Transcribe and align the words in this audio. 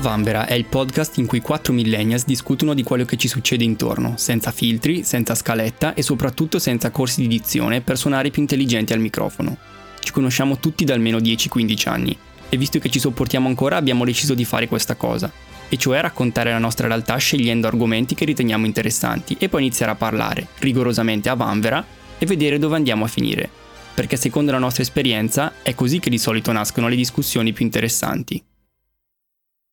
Vanvera 0.00 0.46
è 0.46 0.54
il 0.54 0.64
podcast 0.64 1.18
in 1.18 1.26
cui 1.26 1.40
quattro 1.40 1.74
millennials 1.74 2.24
discutono 2.24 2.72
di 2.72 2.82
quello 2.82 3.04
che 3.04 3.18
ci 3.18 3.28
succede 3.28 3.64
intorno, 3.64 4.14
senza 4.16 4.50
filtri, 4.50 5.04
senza 5.04 5.34
scaletta 5.34 5.92
e 5.92 6.00
soprattutto 6.00 6.58
senza 6.58 6.90
corsi 6.90 7.20
di 7.20 7.28
dizione 7.28 7.82
per 7.82 7.98
suonare 7.98 8.30
più 8.30 8.40
intelligenti 8.40 8.94
al 8.94 9.00
microfono. 9.00 9.58
Ci 10.00 10.10
conosciamo 10.10 10.58
tutti 10.58 10.86
da 10.86 10.94
almeno 10.94 11.18
10-15 11.18 11.88
anni 11.90 12.16
e 12.48 12.56
visto 12.56 12.78
che 12.78 12.88
ci 12.88 12.98
sopportiamo 12.98 13.46
ancora 13.46 13.76
abbiamo 13.76 14.06
deciso 14.06 14.32
di 14.32 14.46
fare 14.46 14.68
questa 14.68 14.94
cosa, 14.94 15.30
e 15.68 15.76
cioè 15.76 16.00
raccontare 16.00 16.50
la 16.50 16.58
nostra 16.58 16.86
realtà 16.86 17.16
scegliendo 17.16 17.66
argomenti 17.66 18.14
che 18.14 18.24
riteniamo 18.24 18.64
interessanti 18.64 19.36
e 19.38 19.50
poi 19.50 19.60
iniziare 19.60 19.92
a 19.92 19.96
parlare, 19.96 20.48
rigorosamente 20.60 21.28
a 21.28 21.34
Vanvera, 21.34 21.84
e 22.18 22.24
vedere 22.24 22.58
dove 22.58 22.76
andiamo 22.76 23.04
a 23.04 23.08
finire. 23.08 23.50
Perché 23.92 24.16
secondo 24.16 24.50
la 24.50 24.58
nostra 24.58 24.82
esperienza 24.82 25.52
è 25.60 25.74
così 25.74 26.00
che 26.00 26.08
di 26.08 26.18
solito 26.18 26.52
nascono 26.52 26.88
le 26.88 26.96
discussioni 26.96 27.52
più 27.52 27.66
interessanti. 27.66 28.42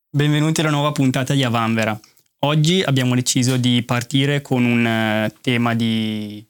Benvenuti 0.09 0.61
alla 0.61 0.69
nuova 0.69 0.93
puntata 0.93 1.33
di 1.33 1.43
Avanvera. 1.43 1.99
Oggi 2.45 2.81
abbiamo 2.81 3.13
deciso 3.13 3.57
di 3.57 3.83
partire 3.83 4.41
con 4.41 4.63
un 4.63 4.87
eh, 4.87 5.35
tema 5.41 5.75
di 5.75 6.47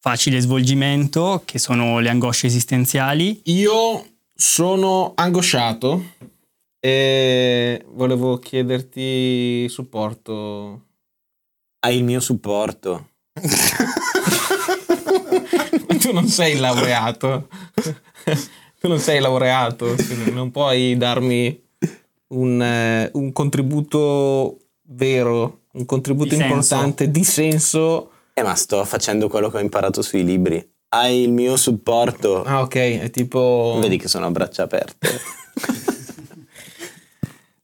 facile 0.00 0.40
svolgimento, 0.40 1.42
che 1.44 1.58
sono 1.58 1.98
le 1.98 2.08
angosce 2.08 2.46
esistenziali. 2.46 3.42
Io 3.44 4.06
sono 4.34 5.12
angosciato 5.14 6.12
e 6.80 7.84
volevo 7.88 8.38
chiederti 8.38 9.68
supporto. 9.68 10.86
Hai 11.80 11.98
il 11.98 12.04
mio 12.04 12.20
supporto. 12.20 13.10
tu 16.00 16.12
non 16.14 16.28
sei 16.28 16.56
laureato. 16.56 17.46
tu 18.80 18.88
non 18.88 18.98
sei 18.98 19.20
laureato, 19.20 19.94
non 20.32 20.50
puoi 20.50 20.96
darmi 20.96 21.63
un, 22.28 22.62
eh, 22.62 23.10
un 23.14 23.32
contributo 23.32 24.58
vero, 24.88 25.62
un 25.72 25.84
contributo 25.84 26.34
Di 26.34 26.42
importante 26.42 27.10
di 27.10 27.24
senso. 27.24 28.10
Eh, 28.34 28.42
ma 28.42 28.54
sto 28.54 28.84
facendo 28.84 29.28
quello 29.28 29.50
che 29.50 29.58
ho 29.58 29.60
imparato 29.60 30.02
sui 30.02 30.24
libri. 30.24 30.66
Hai 30.88 31.22
il 31.22 31.32
mio 31.32 31.56
supporto. 31.56 32.42
Ah, 32.44 32.60
ok, 32.60 32.74
è 32.74 33.10
tipo. 33.10 33.78
Vedi 33.80 33.98
che 33.98 34.08
sono 34.08 34.26
a 34.26 34.30
braccia 34.30 34.64
aperte. 34.64 35.08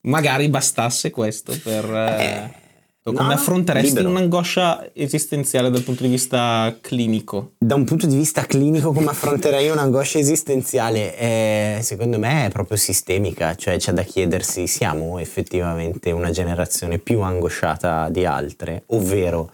Magari 0.02 0.48
bastasse 0.48 1.10
questo 1.10 1.52
per. 1.62 1.84
eh, 1.84 2.54
no, 3.02 3.12
come 3.12 3.34
affronteresti 3.34 3.88
libero. 3.88 4.10
un'angoscia 4.10 4.90
esistenziale 4.92 5.70
dal 5.70 5.82
punto 5.82 6.02
di 6.02 6.10
vista 6.10 6.76
clinico? 6.80 7.52
Da 7.58 7.74
un 7.74 7.84
punto 7.84 8.06
di 8.06 8.16
vista 8.16 8.44
clinico, 8.44 8.92
come 8.92 9.08
affronterei 9.08 9.68
un'angoscia 9.70 10.18
esistenziale? 10.18 11.16
Eh, 11.16 11.78
secondo 11.82 12.18
me 12.18 12.46
è 12.46 12.50
proprio 12.50 12.76
sistemica, 12.76 13.54
cioè 13.54 13.78
c'è 13.78 13.92
da 13.92 14.02
chiedersi: 14.02 14.66
siamo 14.66 15.18
effettivamente 15.18 16.10
una 16.10 16.30
generazione 16.30 16.98
più 16.98 17.20
angosciata 17.20 18.08
di 18.10 18.24
altre? 18.24 18.82
Ovvero, 18.86 19.50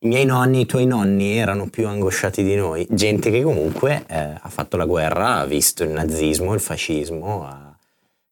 i 0.00 0.08
miei 0.08 0.24
nonni, 0.24 0.60
i 0.60 0.66
tuoi 0.66 0.86
nonni 0.86 1.36
erano 1.36 1.68
più 1.68 1.86
angosciati 1.86 2.42
di 2.42 2.54
noi? 2.54 2.86
Gente 2.90 3.30
che 3.30 3.42
comunque 3.42 4.04
eh, 4.08 4.16
ha 4.40 4.48
fatto 4.48 4.76
la 4.76 4.86
guerra, 4.86 5.36
ha 5.36 5.46
visto 5.46 5.84
il 5.84 5.90
nazismo, 5.90 6.54
il 6.54 6.60
fascismo, 6.60 7.44
ha 7.44 7.76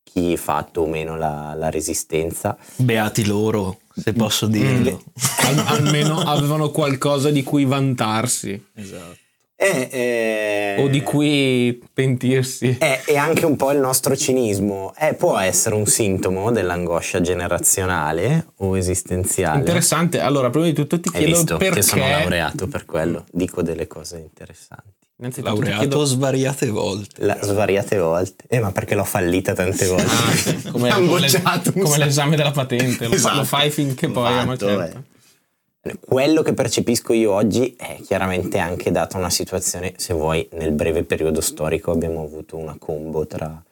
chi 0.03 0.33
ha 0.33 0.37
fatto 0.37 0.83
o 0.83 0.87
meno 0.87 1.17
la, 1.17 1.55
la 1.56 1.69
resistenza. 1.69 2.56
Beati 2.77 3.27
loro, 3.27 3.81
se 3.97 4.12
posso 4.12 4.47
dirlo. 4.47 5.02
Al- 5.39 5.64
almeno 5.66 6.19
avevano 6.20 6.70
qualcosa 6.70 7.30
di 7.30 7.42
cui 7.42 7.64
vantarsi 7.64 8.62
Esatto. 8.75 9.16
E, 9.58 9.88
eh, 9.91 10.83
o 10.83 10.88
di 10.88 11.00
cui 11.03 11.83
pentirsi. 11.91 12.77
È, 12.78 13.05
è 13.06 13.16
anche 13.16 13.47
un 13.47 13.56
po' 13.56 13.72
il 13.72 13.78
nostro 13.78 14.14
cinismo. 14.14 14.92
Eh, 14.98 15.14
può 15.14 15.38
essere 15.38 15.75
un 15.75 15.86
sintomo 15.86 16.50
dell'angoscia 16.53 17.22
generazionale 17.22 18.48
o 18.56 18.76
esistenziale. 18.76 19.60
Interessante. 19.60 20.20
Allora, 20.20 20.50
prima 20.50 20.66
di 20.66 20.75
tutto 20.75 21.00
ti 21.00 21.09
Hai 21.10 21.20
chiedo 21.20 21.37
visto 21.37 21.56
perché. 21.56 21.76
che 21.76 21.82
sono 21.82 22.06
laureato 22.06 22.66
per 22.69 22.84
quello. 22.84 23.25
Dico 23.32 23.62
delle 23.62 23.87
cose 23.87 24.19
interessanti. 24.19 25.06
Innanzitutto 25.19 25.53
Laureato 25.54 25.78
chiedo- 25.81 26.04
svariate 26.04 26.69
volte. 26.69 27.25
La- 27.25 27.38
svariate 27.41 27.99
volte. 27.99 28.44
Eh, 28.49 28.60
ma 28.60 28.71
perché 28.72 28.94
l'ho 28.94 29.04
fallita 29.04 29.54
tante 29.54 29.87
volte? 29.87 30.04
Ah, 30.04 30.32
sì, 30.37 30.62
come, 30.71 30.91
come 30.91 30.94
un 30.94 31.82
come 31.82 31.99
l'esame 31.99 32.37
della 32.37 32.50
patente, 32.50 33.09
lo, 33.09 33.15
Esatto. 33.15 33.37
lo 33.37 33.44
fai 33.44 33.71
finché 33.71 34.09
poi 34.10 34.32
Fatto, 34.44 34.66
certa. 34.66 34.99
eh. 34.99 35.99
Quello 36.05 36.43
che 36.43 36.53
percepisco 36.53 37.12
io 37.12 37.32
oggi 37.32 37.75
è 37.78 37.99
chiaramente 38.05 38.59
anche 38.59 38.91
data 38.91 39.16
una 39.19 39.31
situazione, 39.31 39.94
se 39.97 40.12
vuoi, 40.15 40.47
nel 40.55 40.72
breve 40.72 41.05
periodo 41.05 41.41
storico 41.41 41.93
abbiamo 41.93 42.22
avuto 42.25 42.56
una 42.56 42.76
combo 42.78 43.25
tra 43.26 43.62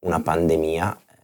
una 0.00 0.20
pandemia 0.20 0.96
eh, 0.96 1.14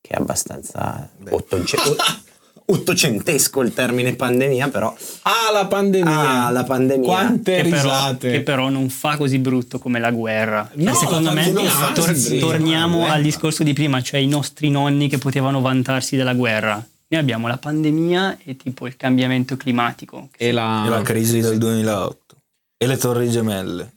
che 0.00 0.12
è 0.14 0.16
abbastanza 0.16 1.10
ottoce- 1.28 1.76
ottocentesco 2.66 3.60
il 3.60 3.74
termine 3.74 4.14
pandemia, 4.16 4.68
però 4.68 4.94
Ah, 5.22 5.52
la 5.52 5.66
pandemia! 5.66 6.46
Ah, 6.46 6.50
la 6.50 6.64
pandemia. 6.64 7.06
Quante 7.06 7.56
Che 7.56 7.62
però, 7.68 7.74
risate! 7.82 8.30
che 8.30 8.40
però 8.42 8.68
non 8.70 8.88
fa 8.88 9.16
così 9.16 9.38
brutto 9.38 9.78
come 9.78 9.98
la 10.00 10.10
guerra. 10.10 10.70
No, 10.74 10.90
E 10.90 10.94
secondo 10.94 11.28
la 11.28 11.34
me 11.34 11.52
tor- 11.52 12.12
brutto. 12.12 12.38
torniamo 12.38 13.06
al 13.06 13.22
discorso 13.22 13.62
di 13.62 13.72
prima, 13.72 14.00
cioè 14.02 14.20
i 14.20 14.26
nostri 14.26 14.70
nonni 14.70 15.08
che 15.08 15.18
potevano 15.18 15.60
vantarsi 15.60 16.16
della 16.16 16.34
guerra. 16.34 16.74
Noi 17.06 17.20
abbiamo 17.20 17.46
la 17.48 17.58
pandemia 17.58 18.38
e 18.44 18.56
tipo 18.56 18.86
il 18.86 18.96
cambiamento 18.96 19.56
climatico. 19.56 20.30
E 20.36 20.50
la... 20.50 20.84
E 20.86 20.88
la 20.88 21.02
crisi 21.02 21.40
del 21.40 21.58
2008. 21.58 22.36
E 22.78 22.86
le 22.86 22.96
torri 22.96 23.28
gemelle. 23.30 23.92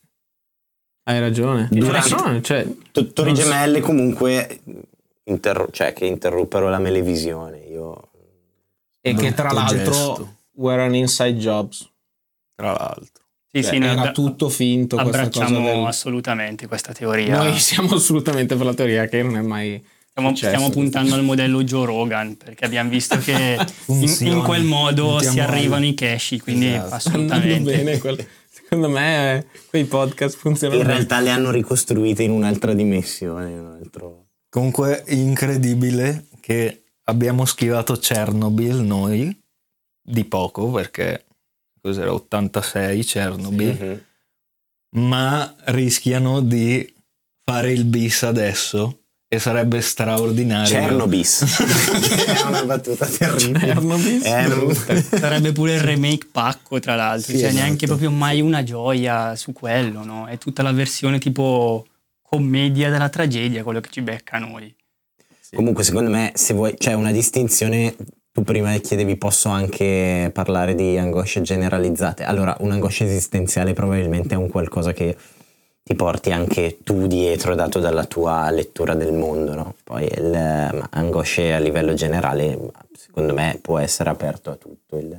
Hai 1.04 1.20
ragione. 1.22 1.70
Hai 1.72 1.80
Durante- 1.80 2.10
ragione, 2.10 2.42
cioè, 2.42 2.68
To- 2.92 3.14
Torri 3.14 3.34
Gemelle 3.34 3.80
comunque 3.80 4.60
interro- 5.24 5.70
cioè, 5.72 5.94
che 5.94 6.06
interruppero 6.06 6.70
la 6.70 6.80
melevisione. 6.80 7.60
Io 7.72 8.10
e 9.10 9.14
che 9.16 9.34
tra 9.34 9.52
l'altro 9.52 9.76
gesto. 9.78 10.36
were 10.54 10.82
an 10.84 10.96
inside 10.96 11.38
jobs. 11.38 11.90
Tra 12.56 12.72
l'altro. 12.72 13.24
Sì, 13.52 13.64
Cioè, 13.64 13.72
sì, 13.74 13.78
era 13.78 13.92
abbia- 13.92 14.12
tutto 14.12 14.50
finto 14.50 14.98
abbracciamo 14.98 15.62
del... 15.64 15.86
assolutamente 15.86 16.68
questa 16.68 16.92
teoria. 16.94 17.38
Noi 17.38 17.58
siamo 17.60 17.96
assolutamente 17.96 18.56
per 18.56 18.66
la 18.66 18.74
teoria 18.74 19.06
che 19.08 19.24
non 19.24 19.38
è 19.38 19.42
mai 19.42 19.82
Stiamo, 20.18 20.36
stiamo 20.36 20.70
puntando 20.72 21.14
al 21.14 21.24
modello 21.24 21.64
Joe 21.64 21.86
Rogan 21.86 22.38
perché 22.38 22.66
abbiamo 22.66 22.90
visto 22.90 23.18
che 23.20 23.56
in, 23.88 24.16
in 24.22 24.42
quel 24.44 24.64
modo 24.64 25.20
si 25.22 25.40
arrivano 25.40 25.86
i 25.86 25.94
cash, 25.94 26.38
quindi 26.42 26.74
Esatto. 26.74 26.96
Assolutamente. 26.96 27.76
bene. 27.76 27.98
quel- 28.00 28.28
Secondo 28.50 28.90
me 28.90 29.46
quei 29.70 29.86
podcast 29.86 30.36
funzionano 30.38 30.82
in 30.82 30.88
realtà 30.88 31.20
le 31.20 31.30
hanno 31.30 31.52
ricostruite 31.52 32.24
in 32.24 32.32
un'altra 32.32 32.74
dimensione. 32.74 33.52
in 33.52 33.60
un 33.60 33.78
altro- 33.82 34.26
Comunque 34.50 35.04
incredibile 35.08 36.26
che 36.42 36.84
abbiamo 37.10 37.46
schivato 37.46 37.96
Chernobyl 37.96 38.76
noi 38.78 39.36
di 40.02 40.24
poco 40.26 40.72
perché 40.72 41.26
cos'era 41.82 42.14
86 42.14 43.04
Chernobyl, 43.04 43.78
Mhm. 43.80 45.02
ma 45.02 45.56
rischiano 45.66 46.42
di 46.42 46.94
fare 47.44 47.72
il 47.72 47.86
bis 47.86 48.24
adesso 48.24 49.02
e 49.30 49.40
sarebbe 49.40 49.82
straordinario. 49.82 50.68
Cernobis. 50.68 51.42
è 52.28 52.42
una 52.48 52.64
battuta 52.64 53.06
terribile. 53.06 53.60
Chernobyl? 53.60 54.22
È 54.22 54.48
brutta. 54.48 55.02
Sarebbe 55.02 55.52
pure 55.52 55.76
il 55.76 55.82
remake 55.82 56.28
pacco, 56.32 56.80
tra 56.80 56.96
l'altro. 56.96 57.32
Sì, 57.34 57.40
cioè, 57.40 57.48
esatto. 57.50 57.64
neanche 57.64 57.86
proprio 57.88 58.10
mai 58.12 58.40
una 58.42 58.64
gioia 58.64 59.36
su 59.36 59.52
quello, 59.54 60.04
no? 60.06 60.28
È 60.28 60.38
tutta 60.38 60.64
la 60.64 60.72
versione 60.72 61.20
tipo 61.20 61.86
commedia 62.22 62.90
della 62.90 63.10
tragedia, 63.10 63.64
quello 63.64 63.80
che 63.82 63.90
ci 63.90 64.02
becca 64.02 64.38
a 64.38 64.40
Comunque, 65.56 65.84
secondo 65.84 66.10
me, 66.10 66.32
se 66.36 66.54
vuoi, 66.54 66.76
c'è 66.76 66.94
una 66.94 67.12
distinzione. 67.12 67.96
Tu 68.32 68.44
prima 68.44 68.76
chiedevi, 68.78 69.16
posso 69.16 69.50
anche 69.50 70.30
parlare 70.34 70.76
di 70.76 70.98
angosce 70.98 71.42
generalizzate. 71.42 72.24
Allora, 72.24 72.56
un'angoscia 72.60 73.04
esistenziale 73.04 73.74
probabilmente 73.74 74.36
è 74.36 74.38
un 74.38 74.50
qualcosa 74.50 74.94
che 74.94 75.16
ti 75.82 75.96
porti 75.96 76.32
anche 76.32 76.78
tu 76.84 77.08
dietro, 77.08 77.56
dato 77.56 77.80
dalla 77.80 78.04
tua 78.04 78.52
lettura 78.52 78.94
del 78.94 79.14
mondo, 79.14 79.56
no? 79.56 79.76
Poi 79.84 80.04
il, 80.04 80.88
angosce 80.92 81.54
a 81.54 81.60
livello 81.60 81.94
generale, 81.94 82.58
secondo 82.94 83.34
me, 83.34 83.58
può 83.62 83.80
essere 83.80 84.10
aperto 84.10 84.52
a 84.52 84.56
tutto 84.56 84.98
il, 84.98 85.18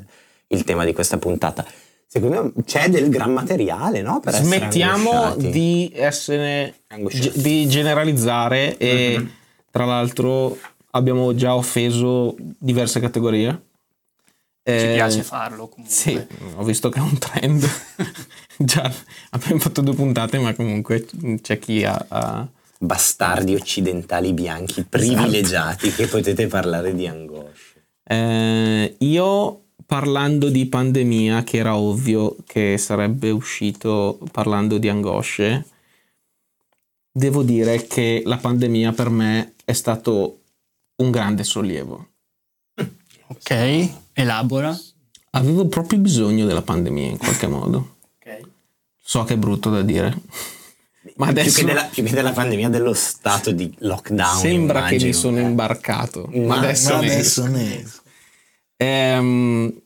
il 0.49 0.65
tema 0.65 0.85
di 0.85 0.93
questa 0.93 1.17
puntata. 1.17 1.65
Secondo 2.07 2.43
me 2.43 2.65
c'è 2.65 2.89
del 2.89 3.09
gran 3.09 3.33
materiale, 3.33 4.01
no? 4.03 4.21
Per 4.21 4.35
Smettiamo 4.35 5.35
di 5.37 5.91
essere 5.95 6.75
di 7.35 7.67
generalizzare 7.67 8.77
e 8.77 9.17
Mhm. 9.19 9.31
Tra 9.70 9.85
l'altro 9.85 10.59
abbiamo 10.93 11.35
già 11.35 11.55
offeso 11.55 12.35
diverse 12.38 13.00
categorie. 13.00 13.62
Ci 14.62 14.75
Eh, 14.75 14.93
piace 14.94 15.23
farlo 15.23 15.69
comunque. 15.69 15.94
Sì, 15.94 16.20
ho 16.56 16.62
visto 16.62 16.88
che 16.88 16.99
è 16.99 17.03
un 17.03 17.17
trend. 17.19 17.67
già 18.59 18.93
abbiamo 19.31 19.61
fatto 19.61 19.81
due 19.81 19.94
puntate, 19.94 20.38
ma 20.38 20.55
comunque 20.55 21.06
c'è 21.41 21.59
chi 21.59 21.85
ha, 21.85 22.05
ha- 22.09 22.47
bastardi 22.79 23.55
occidentali 23.55 24.32
bianchi 24.32 24.85
privilegiati 24.85 25.91
che 25.91 26.06
potete 26.06 26.47
parlare 26.47 26.94
di 26.94 27.06
angosce. 27.06 27.85
Eh, 28.05 28.94
io 28.99 29.62
parlando 29.85 30.49
di 30.49 30.67
pandemia, 30.67 31.44
che 31.44 31.56
era 31.56 31.76
ovvio 31.76 32.37
che 32.47 32.76
sarebbe 32.79 33.31
uscito 33.31 34.19
parlando 34.31 34.79
di 34.79 34.88
angosce, 34.88 35.64
devo 37.11 37.43
dire 37.43 37.87
che 37.87 38.23
la 38.25 38.37
pandemia 38.37 38.93
per 38.93 39.09
me 39.09 39.55
è 39.69 39.75
stato 39.75 40.44
un 40.97 41.11
grande 41.11 41.44
sollievo. 41.44 42.09
Ok, 43.26 43.91
elabora. 44.15 44.75
Avevo 45.32 45.67
proprio 45.69 45.99
bisogno 45.99 46.47
della 46.47 46.62
pandemia 46.62 47.09
in 47.11 47.19
qualche 47.19 47.47
modo. 47.59 47.97
So 48.99 49.25
che 49.25 49.35
è 49.35 49.37
brutto 49.37 49.69
da 49.69 49.82
dire. 49.82 50.23
Ma 51.17 51.26
Più 51.26 51.41
adesso 51.41 51.61
che, 51.61 51.65
della, 51.67 51.85
più 51.85 52.03
che 52.03 52.12
della 52.15 52.32
pandemia, 52.32 52.70
dello 52.70 52.94
stato 52.94 53.50
di 53.53 53.70
lockdown. 53.81 54.38
sembra 54.38 54.81
che 54.85 54.94
mi 54.97 55.03
immagino. 55.03 55.12
sono 55.12 55.38
imbarcato. 55.38 56.31
Ma 56.32 56.47
Ma- 56.47 56.56
adesso, 56.59 56.94
Ma 56.94 57.00
ne 57.00 57.12
adesso 57.12 57.47
ne 57.47 57.81
esco. 57.82 58.03
Ehm, 58.76 59.82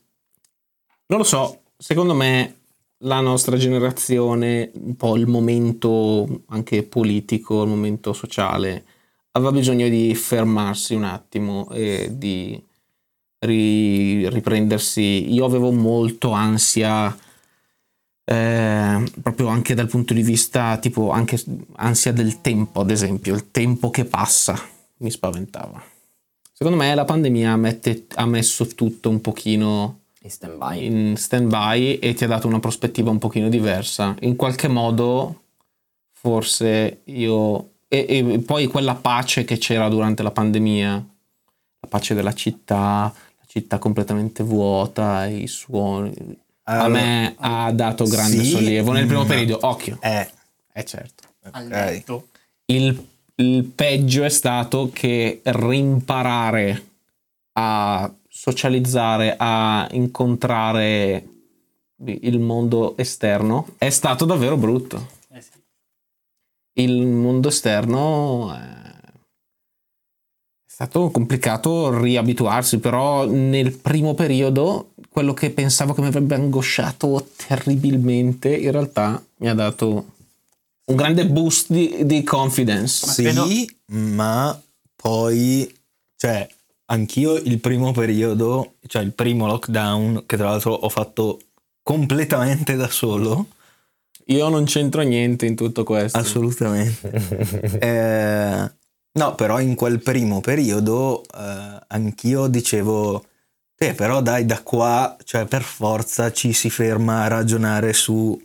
non 1.07 1.17
lo 1.19 1.23
so, 1.25 1.61
secondo 1.77 2.13
me 2.13 2.59
la 2.99 3.19
nostra 3.19 3.57
generazione, 3.57 4.71
un 4.75 4.95
po' 4.95 5.17
il 5.17 5.27
momento 5.27 6.43
anche 6.47 6.83
politico, 6.83 7.63
il 7.63 7.69
momento 7.69 8.13
sociale, 8.13 8.85
aveva 9.35 9.51
bisogno 9.51 9.87
di 9.89 10.13
fermarsi 10.15 10.93
un 10.93 11.03
attimo 11.03 11.69
e 11.71 12.09
di 12.11 12.61
ri- 13.39 14.29
riprendersi. 14.29 15.33
Io 15.33 15.45
avevo 15.45 15.71
molto 15.71 16.31
ansia, 16.31 17.15
eh, 18.25 19.11
proprio 19.21 19.47
anche 19.47 19.73
dal 19.73 19.87
punto 19.87 20.13
di 20.13 20.21
vista, 20.21 20.77
tipo 20.77 21.09
anche 21.11 21.41
ansia 21.75 22.13
del 22.13 22.41
tempo, 22.41 22.81
ad 22.81 22.91
esempio, 22.91 23.33
il 23.33 23.51
tempo 23.51 23.89
che 23.89 24.05
passa 24.05 24.59
mi 24.97 25.09
spaventava. 25.11 25.83
Secondo 26.51 26.77
me 26.77 26.93
la 26.95 27.03
pandemia 27.05 27.55
mette- 27.57 28.05
ha 28.15 28.25
messo 28.25 28.65
tutto 28.67 29.09
un 29.09 29.19
pochino 29.19 30.01
In 30.21 30.29
stand-by. 30.29 30.85
in 30.85 31.17
stand-by 31.17 31.95
e 31.95 32.13
ti 32.13 32.23
ha 32.23 32.27
dato 32.27 32.47
una 32.47 32.59
prospettiva 32.59 33.09
un 33.09 33.17
pochino 33.17 33.49
diversa. 33.49 34.15
In 34.21 34.35
qualche 34.35 34.67
modo, 34.67 35.41
forse 36.11 37.01
io... 37.05 37.71
E, 37.93 38.05
e 38.09 38.39
poi 38.39 38.65
quella 38.65 38.95
pace 38.95 39.43
che 39.43 39.59
c'era 39.59 39.87
durante 39.87 40.23
la 40.23 40.31
pandemia, 40.31 40.91
la 40.93 41.87
pace 41.87 42.15
della 42.15 42.33
città, 42.33 43.13
la 43.13 43.45
città 43.45 43.77
completamente 43.77 44.41
vuota, 44.41 45.27
i 45.27 45.45
suoni... 45.45 46.11
a 46.63 46.85
Allora, 46.85 47.01
me 47.01 47.35
ha 47.37 47.71
dato 47.71 48.05
grande 48.05 48.43
sì, 48.43 48.49
sollievo 48.49 48.93
nel 48.93 49.05
primo 49.05 49.25
periodo. 49.25 49.59
Occhio, 49.67 49.99
Eh, 50.01 50.27
è 50.71 50.83
certo. 50.83 51.23
Al 51.51 51.65
ok. 51.65 51.69
letto. 51.69 52.27
Il, 52.65 53.07
il 53.35 53.63
peggio 53.65 54.23
è 54.23 54.29
stato 54.29 54.89
che 54.91 55.41
rimparare 55.43 56.83
a 57.51 58.11
socializzare, 58.27 59.35
a 59.37 59.87
incontrare 59.91 61.27
il 62.05 62.39
mondo 62.39 62.97
esterno 62.97 63.67
è 63.77 63.91
stato 63.91 64.25
davvero 64.25 64.57
brutto. 64.57 65.21
Eh. 66.73 66.83
Il 66.83 67.05
mondo 67.05 67.49
esterno 67.49 68.53
è 68.53 68.83
è 70.73 70.75
stato 70.75 71.11
complicato 71.11 72.01
riabituarsi, 72.01 72.79
però 72.79 73.27
nel 73.27 73.73
primo 73.73 74.15
periodo 74.15 74.93
quello 75.07 75.35
che 75.35 75.51
pensavo 75.51 75.93
che 75.93 76.01
mi 76.01 76.07
avrebbe 76.07 76.33
angosciato 76.33 77.27
terribilmente 77.35 78.55
in 78.55 78.71
realtà 78.71 79.23
mi 79.37 79.49
ha 79.49 79.53
dato 79.53 80.05
un 80.85 80.95
grande 80.95 81.27
boost 81.27 81.71
di, 81.71 82.07
di 82.07 82.23
confidence. 82.23 83.07
sì, 83.07 83.21
credo- 83.21 83.47
ma 83.91 84.59
poi, 84.95 85.71
cioè, 86.15 86.47
anch'io 86.85 87.35
il 87.35 87.59
primo 87.59 87.91
periodo, 87.91 88.73
cioè 88.87 89.03
il 89.03 89.13
primo 89.13 89.45
lockdown, 89.45 90.23
che 90.25 90.37
tra 90.37 90.49
l'altro 90.49 90.73
ho 90.73 90.89
fatto 90.89 91.39
completamente 91.83 92.75
da 92.75 92.89
solo, 92.89 93.45
Io 94.27 94.47
non 94.49 94.63
c'entro 94.65 95.01
niente 95.01 95.45
in 95.45 95.55
tutto 95.55 95.83
questo. 95.83 96.17
assolutamente. 96.17 97.11
Eh, 97.79 98.71
no, 99.19 99.35
però 99.35 99.59
in 99.59 99.75
quel 99.75 100.01
primo 100.01 100.39
periodo 100.41 101.23
eh, 101.23 101.79
anch'io 101.87 102.47
dicevo, 102.47 103.25
eh, 103.77 103.93
però 103.93 104.21
dai, 104.21 104.45
da 104.45 104.61
qua, 104.61 105.15
cioè 105.23 105.45
per 105.45 105.61
forza 105.63 106.31
ci 106.31 106.53
si 106.53 106.69
ferma 106.69 107.23
a 107.23 107.27
ragionare 107.27 107.93
su 107.93 108.39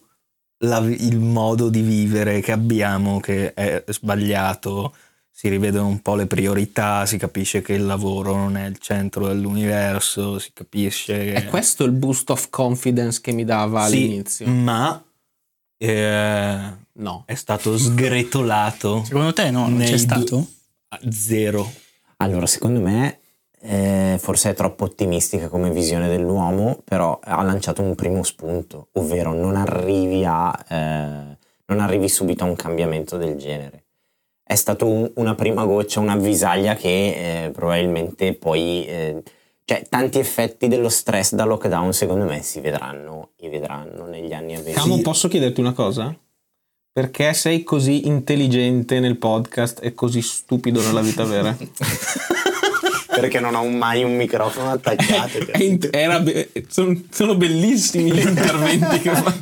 la- 0.64 0.78
il 0.80 1.18
modo 1.18 1.68
di 1.68 1.82
vivere 1.82 2.40
che 2.40 2.50
abbiamo, 2.52 3.20
che 3.20 3.54
è 3.54 3.84
sbagliato, 3.88 4.92
si 5.30 5.48
rivedono 5.48 5.86
un 5.86 6.02
po' 6.02 6.16
le 6.16 6.26
priorità, 6.26 7.06
si 7.06 7.16
capisce 7.16 7.62
che 7.62 7.74
il 7.74 7.86
lavoro 7.86 8.34
non 8.34 8.56
è 8.56 8.66
il 8.66 8.78
centro 8.78 9.28
dell'universo, 9.28 10.40
si 10.40 10.50
capisce... 10.52 11.32
È 11.34 11.44
questo 11.46 11.84
il 11.84 11.92
boost 11.92 12.30
of 12.30 12.50
confidence 12.50 13.20
che 13.22 13.30
mi 13.30 13.44
dava 13.44 13.86
Sì, 13.86 13.94
all'inizio? 13.94 14.48
ma 14.48 15.00
eh, 15.78 16.76
No. 16.92 17.22
è 17.26 17.34
stato 17.34 17.78
sgretolato 17.78 19.04
Secondo 19.04 19.32
te 19.32 19.50
no? 19.50 19.68
Non 19.68 19.78
c'è 19.78 19.96
stato? 19.96 20.44
a 20.88 20.98
zero. 21.10 21.70
Allora, 22.16 22.46
secondo 22.46 22.80
me, 22.80 23.20
eh, 23.60 24.16
forse 24.18 24.50
è 24.50 24.54
troppo 24.54 24.84
ottimistica 24.84 25.48
come 25.48 25.70
visione 25.70 26.08
dell'uomo, 26.08 26.80
però 26.84 27.18
ha 27.22 27.42
lanciato 27.42 27.82
un 27.82 27.94
primo 27.94 28.22
spunto, 28.24 28.88
ovvero 28.94 29.32
non 29.32 29.54
arrivi, 29.54 30.24
a, 30.24 30.52
eh, 30.68 31.36
non 31.66 31.80
arrivi 31.80 32.08
subito 32.08 32.42
a 32.44 32.48
un 32.48 32.56
cambiamento 32.56 33.16
del 33.16 33.36
genere. 33.36 33.84
È 34.42 34.54
stato 34.56 34.86
un- 34.86 35.10
una 35.16 35.34
prima 35.34 35.64
goccia, 35.64 36.00
un'avvisaglia 36.00 36.74
che 36.74 37.44
eh, 37.44 37.50
probabilmente 37.50 38.34
poi... 38.34 39.22
cioè, 39.68 39.84
tanti 39.86 40.18
effetti 40.18 40.66
dello 40.66 40.88
stress 40.88 41.34
da 41.34 41.44
lockdown, 41.44 41.92
secondo 41.92 42.24
me, 42.24 42.40
si 42.40 42.58
vedranno, 42.60 43.32
e 43.36 43.50
vedranno 43.50 44.06
negli 44.06 44.32
anni 44.32 44.54
a 44.54 44.60
venire. 44.60 44.72
Camo, 44.72 44.98
posso 45.02 45.28
chiederti 45.28 45.60
una 45.60 45.74
cosa? 45.74 46.16
Perché 46.90 47.34
sei 47.34 47.64
così 47.64 48.06
intelligente 48.06 48.98
nel 48.98 49.18
podcast 49.18 49.80
e 49.82 49.92
così 49.92 50.22
stupido 50.22 50.80
nella 50.80 51.02
vita 51.02 51.24
vera? 51.24 51.54
Perché 53.14 53.40
non 53.40 53.54
ho 53.56 53.64
mai 53.68 54.02
un 54.04 54.16
microfono 54.16 54.70
attaccato. 54.70 55.38
Era 55.92 56.18
be- 56.20 56.50
sono, 56.68 56.98
sono 57.10 57.36
bellissimi 57.36 58.10
gli 58.10 58.20
interventi 58.26 59.00
che 59.00 59.10
fa. 59.10 59.34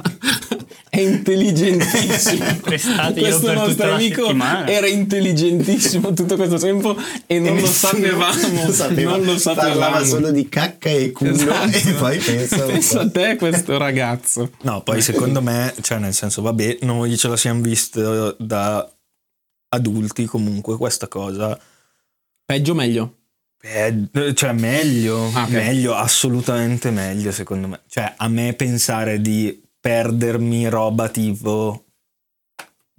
È 0.96 1.00
intelligentissimo. 1.00 2.44
Questo 3.12 3.52
nostro 3.52 3.92
amico 3.92 4.30
era 4.66 4.86
intelligentissimo 4.86 6.14
tutto 6.14 6.36
questo 6.36 6.56
tempo 6.58 6.96
e 7.26 7.38
non 7.38 7.56
lo 7.56 7.60
nessuno 7.66 7.92
sapevamo. 7.92 8.64
lo 8.66 8.72
sapeva. 8.72 9.10
Non 9.16 9.24
lo 9.26 9.40
Parlava 9.42 9.74
sapevamo. 9.74 10.04
solo 10.04 10.30
di 10.30 10.48
cacca 10.48 10.88
e 10.88 11.12
culo 11.12 11.32
Esatto. 11.32 11.76
e 11.76 11.92
poi 11.92 12.18
pensa 12.18 12.56
po'. 12.96 12.98
a 13.00 13.10
te 13.10 13.36
questo 13.36 13.76
ragazzo. 13.76 14.52
No, 14.62 14.82
poi 14.82 15.02
secondo 15.02 15.42
me, 15.42 15.74
cioè 15.82 15.98
nel 15.98 16.14
senso, 16.14 16.40
vabbè, 16.40 16.78
noi 16.82 17.16
ce 17.18 17.28
la 17.28 17.36
siamo 17.36 17.60
viste 17.60 18.34
da 18.38 18.90
adulti 19.68 20.24
comunque 20.24 20.76
questa 20.78 21.08
cosa. 21.08 21.58
Peggio 22.44 22.72
o 22.72 22.74
meglio? 22.74 23.14
Eh, 23.60 24.32
cioè 24.34 24.52
meglio, 24.52 25.30
Ah, 25.34 25.42
ok. 25.42 25.50
meglio, 25.50 25.94
assolutamente 25.94 26.90
meglio 26.90 27.32
secondo 27.32 27.66
me. 27.68 27.80
Cioè 27.86 28.14
a 28.16 28.28
me 28.28 28.54
pensare 28.54 29.20
di 29.20 29.62
perdermi 29.86 30.68
roba 30.68 31.08
tipo 31.08 31.84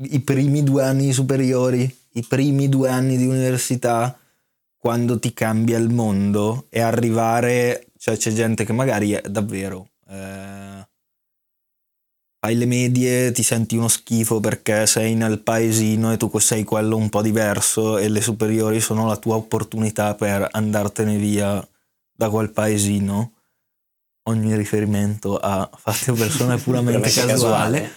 i 0.04 0.22
primi 0.22 0.64
due 0.64 0.84
anni 0.84 1.12
superiori, 1.12 1.84
i 2.14 2.24
primi 2.26 2.70
due 2.70 2.88
anni 2.88 3.18
di 3.18 3.26
università, 3.26 4.18
quando 4.78 5.20
ti 5.20 5.34
cambia 5.34 5.78
il 5.78 5.90
mondo 5.90 6.68
e 6.70 6.80
arrivare, 6.80 7.88
cioè 7.98 8.16
c'è 8.16 8.32
gente 8.32 8.64
che 8.64 8.72
magari 8.72 9.12
è 9.12 9.22
davvero... 9.22 9.90
eh, 10.08 10.88
fai 12.40 12.56
le 12.56 12.66
medie, 12.66 13.34
ti 13.34 13.44
senti 13.44 13.76
uno 13.76 13.90
schifo 13.90 14.40
perché 14.40 14.88
sei 14.88 15.14
nel 15.14 15.42
paesino 15.42 16.14
e 16.14 16.18
tu 16.18 16.32
sei 16.38 16.64
quello 16.64 16.96
un 16.96 17.10
po' 17.10 17.22
diverso 17.22 17.98
e 17.98 18.08
le 18.08 18.22
superiori 18.22 18.80
sono 18.80 19.08
la 19.08 19.18
tua 19.18 19.36
opportunità 19.36 20.16
per 20.16 20.48
andartene 20.50 21.18
via 21.18 21.68
da 22.16 22.30
quel 22.30 22.52
paesino. 22.52 23.34
Ogni 24.28 24.56
riferimento 24.56 25.38
a 25.38 25.70
fatti 25.74 26.12
o 26.12 26.14
persone 26.14 26.58
puramente 26.62 27.10
casuale. 27.10 27.92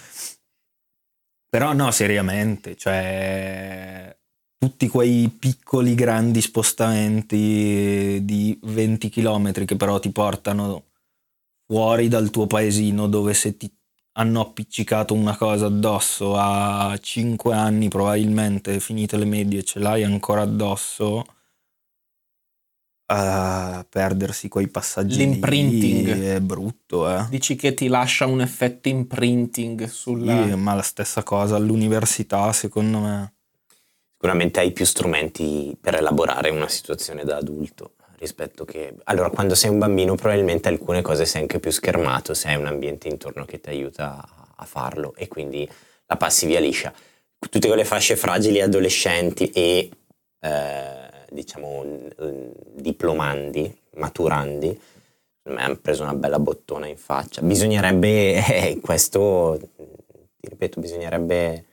Però 1.48 1.72
no, 1.72 1.90
seriamente, 1.90 2.76
cioè 2.76 4.16
tutti 4.56 4.88
quei 4.88 5.28
piccoli 5.28 5.94
grandi 5.94 6.40
spostamenti 6.42 8.20
di 8.22 8.58
20 8.62 9.08
km 9.08 9.64
che 9.64 9.74
però 9.74 9.98
ti 9.98 10.12
portano 10.12 10.84
fuori 11.66 12.08
dal 12.08 12.28
tuo 12.28 12.46
paesino 12.46 13.06
dove 13.06 13.32
se 13.32 13.56
ti 13.56 13.72
hanno 14.18 14.40
appiccicato 14.40 15.14
una 15.14 15.34
cosa 15.36 15.66
addosso 15.66 16.36
a 16.36 16.94
5 17.00 17.54
anni 17.54 17.88
probabilmente 17.88 18.80
finite 18.80 19.16
le 19.16 19.24
medie 19.24 19.62
ce 19.62 19.78
l'hai 19.78 20.04
ancora 20.04 20.42
addosso 20.42 21.24
a 23.12 23.84
perdersi 23.88 24.48
quei 24.48 24.68
passaggi 24.68 25.16
lì 25.18 25.24
L'imprinting. 25.26 26.22
è 26.22 26.40
brutto 26.40 27.10
eh 27.10 27.26
Dici 27.28 27.56
che 27.56 27.74
ti 27.74 27.88
lascia 27.88 28.26
un 28.26 28.40
effetto 28.40 28.88
imprinting 28.88 29.86
sulla... 29.86 30.46
Sì, 30.46 30.54
ma 30.54 30.74
la 30.74 30.82
stessa 30.82 31.22
cosa 31.24 31.56
all'università 31.56 32.52
secondo 32.52 32.98
me 33.00 33.32
Sicuramente 34.12 34.60
hai 34.60 34.70
più 34.72 34.84
strumenti 34.84 35.76
per 35.80 35.94
elaborare 35.94 36.50
una 36.50 36.68
situazione 36.68 37.24
da 37.24 37.36
adulto 37.38 37.94
rispetto 38.18 38.64
che... 38.66 38.94
Allora, 39.04 39.30
quando 39.30 39.54
sei 39.54 39.70
un 39.70 39.78
bambino 39.78 40.14
probabilmente 40.14 40.68
alcune 40.68 41.00
cose 41.00 41.24
sei 41.24 41.40
anche 41.42 41.58
più 41.58 41.70
schermato 41.70 42.34
se 42.34 42.48
hai 42.48 42.56
un 42.56 42.66
ambiente 42.66 43.08
intorno 43.08 43.44
che 43.46 43.60
ti 43.60 43.70
aiuta 43.70 44.18
a- 44.18 44.46
a 44.56 44.64
farlo 44.66 45.14
e 45.16 45.26
quindi 45.26 45.66
la 46.06 46.16
passi 46.16 46.46
via 46.46 46.60
liscia. 46.60 46.92
Tutte 47.38 47.66
quelle 47.66 47.86
fasce 47.86 48.14
fragili 48.16 48.60
adolescenti 48.60 49.48
e 49.50 49.88
eh, 50.40 51.09
diciamo, 51.30 51.84
diplomandi, 52.74 53.74
maturandi, 53.96 54.80
hanno 55.44 55.76
preso 55.76 56.02
una 56.02 56.14
bella 56.14 56.38
bottona 56.38 56.86
in 56.86 56.96
faccia. 56.96 57.40
Bisognerebbe, 57.42 58.44
eh, 58.46 58.80
questo, 58.80 59.58
ti 60.38 60.48
ripeto, 60.48 60.80
bisognerebbe, 60.80 61.64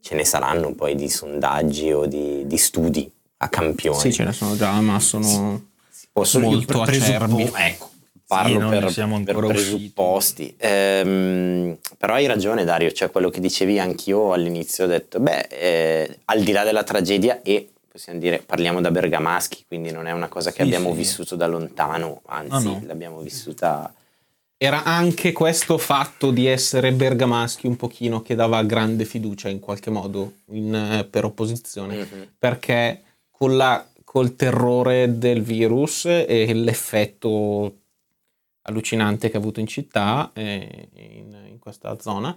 ce 0.00 0.14
ne 0.14 0.24
saranno 0.24 0.74
poi 0.74 0.94
di 0.94 1.08
sondaggi 1.08 1.92
o 1.92 2.06
di, 2.06 2.46
di 2.46 2.56
studi 2.56 3.10
a 3.38 3.48
campioni. 3.48 3.98
Sì, 3.98 4.12
ce 4.12 4.24
ne 4.24 4.32
sono 4.32 4.56
già, 4.56 4.80
ma 4.80 5.00
sono 5.00 5.70
Possono 6.12 6.50
molto 6.50 6.82
acerbi. 6.82 7.50
Ecco, 7.54 7.90
parlo 8.26 8.68
ne 8.68 8.80
per, 8.80 8.92
siamo 8.92 9.22
per 9.22 9.34
presupposti. 9.34 10.54
Ehm, 10.58 11.78
però 11.96 12.14
hai 12.14 12.26
ragione 12.26 12.64
Dario, 12.64 12.92
cioè 12.92 13.10
quello 13.10 13.30
che 13.30 13.40
dicevi 13.40 13.78
anch'io 13.78 14.34
all'inizio 14.34 14.84
ho 14.84 14.88
detto, 14.88 15.20
beh, 15.20 15.46
eh, 15.48 16.18
al 16.26 16.42
di 16.42 16.52
là 16.52 16.64
della 16.64 16.84
tragedia 16.84 17.40
e 17.42 17.70
possiamo 17.92 18.18
dire, 18.18 18.38
parliamo 18.38 18.80
da 18.80 18.90
bergamaschi, 18.90 19.64
quindi 19.68 19.90
non 19.92 20.06
è 20.06 20.12
una 20.12 20.28
cosa 20.28 20.50
che 20.50 20.62
Sì, 20.62 20.62
abbiamo 20.62 20.92
sì. 20.92 20.96
vissuto 20.96 21.36
da 21.36 21.46
lontano, 21.46 22.22
anzi 22.26 22.64
No, 22.68 22.72
no. 22.78 22.82
l'abbiamo 22.86 23.20
vissuta... 23.20 23.92
Era 24.56 24.82
anche 24.84 25.32
questo 25.32 25.76
fatto 25.76 26.30
di 26.30 26.46
essere 26.46 26.92
bergamaschi 26.92 27.66
un 27.66 27.76
pochino 27.76 28.22
che 28.22 28.34
dava 28.34 28.62
grande 28.62 29.04
fiducia 29.04 29.48
in 29.50 29.58
qualche 29.58 29.90
modo 29.90 30.34
in, 30.52 30.72
eh, 30.74 31.04
per 31.04 31.24
opposizione, 31.24 31.96
Mhm. 31.96 32.28
perché 32.38 33.02
con 33.30 33.56
la- 33.56 33.84
col 34.04 34.36
terrore 34.36 35.18
del 35.18 35.42
virus 35.42 36.04
e 36.06 36.50
l'effetto 36.54 37.76
allucinante 38.62 39.28
che 39.30 39.36
ha 39.36 39.40
avuto 39.40 39.60
in 39.60 39.66
città, 39.66 40.30
eh, 40.32 40.88
in, 40.94 41.36
in 41.50 41.58
questa 41.58 41.98
zona, 42.00 42.34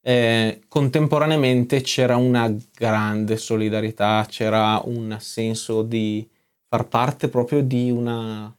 eh, 0.00 0.60
contemporaneamente 0.68 1.80
c'era 1.80 2.16
una 2.16 2.52
grande 2.74 3.36
solidarietà, 3.36 4.26
c'era 4.28 4.80
un 4.84 5.16
senso 5.20 5.82
di 5.82 6.26
far 6.68 6.86
parte 6.86 7.28
proprio 7.28 7.62
di 7.62 7.90
una, 7.90 8.54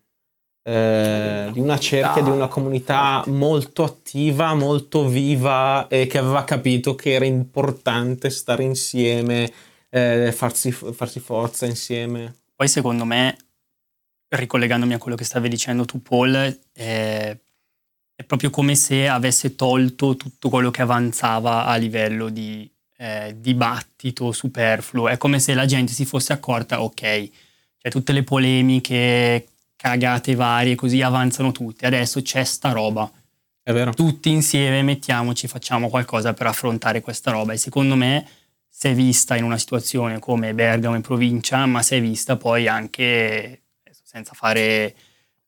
eh, 0.64 1.50
di 1.52 1.60
una 1.60 1.78
cerchia, 1.80 2.22
di 2.22 2.30
una 2.30 2.48
comunità 2.48 3.24
molto 3.28 3.84
attiva, 3.84 4.54
molto 4.54 5.08
viva 5.08 5.88
e 5.88 6.08
che 6.08 6.18
aveva 6.18 6.44
capito 6.44 6.96
che 6.96 7.14
era 7.14 7.26
importante 7.26 8.30
stare 8.30 8.64
insieme, 8.64 9.52
eh, 9.90 10.32
farsi, 10.32 10.72
farsi 10.72 11.20
forza 11.20 11.66
insieme. 11.66 12.36
Poi 12.56 12.68
secondo 12.68 13.06
me, 13.06 13.38
ricollegandomi 14.28 14.94
a 14.94 14.98
quello 14.98 15.16
che 15.16 15.24
stavi 15.24 15.50
dicendo 15.50 15.86
tu 15.86 16.02
Paul, 16.02 16.60
è, 16.74 17.38
è 18.20 18.26
proprio 18.26 18.50
come 18.50 18.76
se 18.76 19.08
avesse 19.08 19.56
tolto 19.56 20.18
tutto 20.18 20.50
quello 20.50 20.72
che 20.72 20.82
avanzava 20.82 21.64
a 21.64 21.78
livello 21.78 22.28
di 22.28 22.70
eh, 22.98 23.34
dibattito 23.40 24.34
superfluo. 24.34 25.08
È 25.08 25.16
come 25.16 25.40
se 25.40 25.54
la 25.54 25.66
gente 25.66 25.94
si 25.94 26.04
fosse 26.04 26.34
accorta, 26.34 26.82
ok, 26.82 27.02
cioè 27.78 27.90
tutte 27.90 28.12
le 28.12 28.24
polemiche, 28.24 29.48
cagate 29.78 30.36
varie, 30.36 30.76
così 30.76 31.02
avanzano 31.02 31.54
tutte. 31.54 31.86
Adesso 31.86 32.22
c'è 32.22 32.44
sta 32.44 32.74
roba. 32.74 33.10
È 33.64 33.72
vero? 33.72 33.94
Tutti 33.94 34.30
insieme 34.30 34.82
mettiamoci, 34.82 35.48
facciamo 35.48 35.88
qualcosa 35.88 36.34
per 36.34 36.48
affrontare 36.48 37.00
questa 37.00 37.32
roba. 37.32 37.54
E 37.54 37.58
secondo 37.58 37.96
me 37.96 38.28
si 38.68 38.90
è 38.90 38.94
vista 38.94 39.38
in 39.38 39.46
una 39.46 39.58
situazione 39.58 40.20
come 40.20 40.54
Bergamo 40.54 40.96
in 40.96 41.02
provincia, 41.02 41.66
ma 41.68 41.82
si 41.82 41.96
è 41.96 42.02
vista 42.02 42.36
poi 42.36 42.68
anche, 42.68 43.62
senza 44.04 44.34
fare 44.34 44.94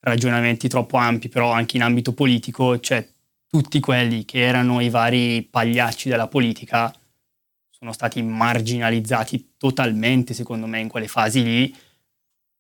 ragionamenti 0.02 0.68
troppo 0.68 0.98
ampi, 0.98 1.30
però 1.30 1.52
anche 1.52 1.78
in 1.78 1.84
ambito 1.84 2.14
politico, 2.14 2.80
cioè 2.80 3.08
tutti 3.48 3.80
quelli 3.80 4.26
che 4.26 4.42
erano 4.42 4.80
i 4.82 4.90
vari 4.90 5.42
pagliacci 5.50 6.10
della 6.10 6.28
politica 6.28 6.94
sono 7.70 7.92
stati 7.94 8.22
marginalizzati 8.22 9.54
totalmente, 9.58 10.34
secondo 10.34 10.68
me, 10.68 10.80
in 10.80 10.88
quelle 10.88 11.08
fasi 11.08 11.44
lì, 11.44 11.76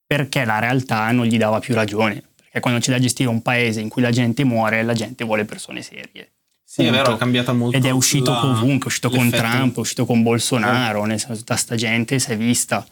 perché 0.06 0.44
la 0.46 0.60
realtà 0.60 1.10
non 1.12 1.26
gli 1.26 1.38
dava 1.38 1.60
più 1.60 1.74
ragione. 1.74 2.24
Perché 2.36 2.60
quando 2.60 2.80
c'è 2.80 2.92
da 2.92 3.00
gestire 3.00 3.30
un 3.30 3.42
paese 3.42 3.80
in 3.80 3.88
cui 3.90 4.02
la 4.02 4.12
gente 4.12 4.44
muore, 4.44 4.84
la 4.84 4.94
gente 4.94 5.24
vuole 5.24 5.46
persone 5.46 5.82
serie. 5.82 6.32
Sì, 6.64 6.82
è 6.82 6.86
Punto. 6.86 7.02
vero, 7.02 7.16
è 7.16 7.18
cambiata 7.18 7.54
molto. 7.54 7.78
Ed 7.78 7.86
è 7.86 7.92
uscito 7.92 8.32
la- 8.32 8.46
ovunque, 8.46 8.86
è 8.86 8.88
uscito 8.88 9.10
con 9.10 9.26
l'effetto. 9.26 9.44
Trump, 9.44 9.76
è 9.76 9.80
uscito 9.80 10.06
con 10.06 10.22
Bolsonaro, 10.24 11.06
nel 11.06 11.20
senso 11.20 11.38
tutta 11.38 11.56
sta 11.56 11.76
gente 11.76 12.20
si 12.20 12.32
è 12.32 12.38
vista. 12.38 12.86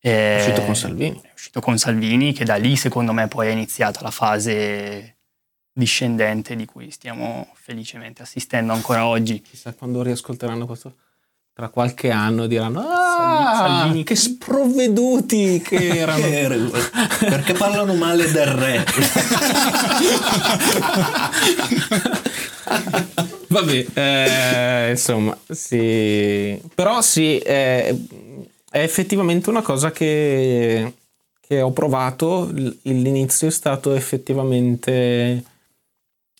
È 0.00 0.36
uscito 0.38 0.62
con 0.64 0.76
Salvini. 0.76 1.20
È 1.22 1.30
uscito 1.34 1.60
con 1.60 1.76
Salvini, 1.78 2.32
che 2.32 2.44
da 2.44 2.54
lì 2.56 2.76
secondo 2.76 3.12
me 3.12 3.26
poi 3.28 3.48
è 3.48 3.50
iniziata 3.50 4.00
la 4.02 4.10
fase 4.10 5.16
discendente 5.72 6.56
di 6.56 6.64
cui 6.64 6.90
stiamo 6.90 7.48
felicemente 7.54 8.22
assistendo 8.22 8.72
ancora 8.72 9.06
oggi. 9.06 9.40
Chissà 9.40 9.72
quando 9.74 10.02
riascolteranno 10.02 10.66
questo. 10.66 10.94
Tra 11.52 11.68
qualche 11.68 12.10
anno 12.10 12.46
diranno: 12.46 12.80
Ah, 12.80 13.54
Salvini. 13.56 14.04
che 14.04 14.14
sprovveduti 14.14 15.60
che 15.66 15.98
erano. 15.98 16.70
Perché 17.18 17.52
parlano 17.54 17.94
male 17.94 18.30
del 18.30 18.46
re? 18.46 18.84
Vabbè, 23.48 23.86
eh, 23.94 24.90
insomma, 24.90 25.36
sì. 25.48 26.60
Però 26.74 27.00
sì, 27.00 27.38
eh, 27.38 27.96
è 28.70 28.80
effettivamente 28.82 29.50
una 29.50 29.62
cosa 29.62 29.90
che, 29.90 30.94
che 31.40 31.60
ho 31.60 31.72
provato. 31.72 32.50
L'inizio 32.82 33.48
è 33.48 33.50
stato 33.50 33.94
effettivamente 33.94 35.44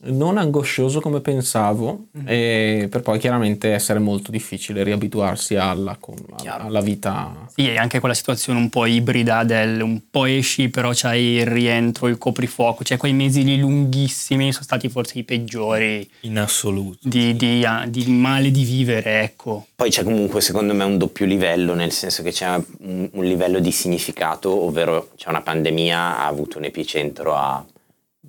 non 0.00 0.38
angoscioso 0.38 1.00
come 1.00 1.21
pensavo, 1.21 2.07
e 2.25 2.87
per 2.90 3.00
poi 3.00 3.19
chiaramente 3.19 3.73
essere 3.73 3.99
molto 3.99 4.31
difficile 4.31 4.83
riabituarsi 4.85 5.57
alla, 5.57 5.99
alla 6.47 6.81
vita. 6.81 7.47
Sì, 7.55 7.69
e 7.69 7.76
anche 7.76 7.99
quella 7.99 8.14
situazione 8.14 8.59
un 8.61 8.69
po' 8.69 8.87
ibrida 8.87 9.43
del 9.43 9.81
un 9.81 10.02
po' 10.11 10.26
esci, 10.26 10.69
però 10.69 10.90
c'hai 10.95 11.38
il 11.38 11.47
rientro, 11.47 12.07
il 12.09 12.19
coprifuoco, 12.19 12.85
cioè 12.85 12.97
quei 12.97 13.12
mesi 13.12 13.43
lì 13.43 13.59
lunghissimi 13.59 14.52
sono 14.52 14.64
stati 14.64 14.88
forse 14.88 15.19
i 15.19 15.25
peggiori 15.25 16.09
In 16.21 16.38
assoluto. 16.38 17.09
di, 17.09 17.35
di- 17.37 17.64
ah, 17.64 17.85
di 17.88 18.07
male 18.11 18.50
di 18.50 18.64
vivere, 18.64 19.23
ecco. 19.23 19.67
Poi 19.75 19.90
c'è 19.90 20.05
comunque 20.05 20.40
secondo 20.40 20.75
me 20.75 20.85
un 20.85 20.97
doppio 20.99 21.26
livello, 21.26 21.75
nel 21.75 21.93
senso 21.93 22.23
che 22.23 22.31
c'è 22.31 22.49
un, 22.81 23.09
un 23.12 23.25
livello 23.25 23.59
di 23.59 23.73
significato, 23.73 24.64
ovvero 24.64 25.11
c'è 25.17 25.28
una 25.28 25.43
pandemia, 25.43 26.19
ha 26.19 26.26
avuto 26.26 26.59
un 26.59 26.64
epicentro 26.64 27.35
a 27.35 27.64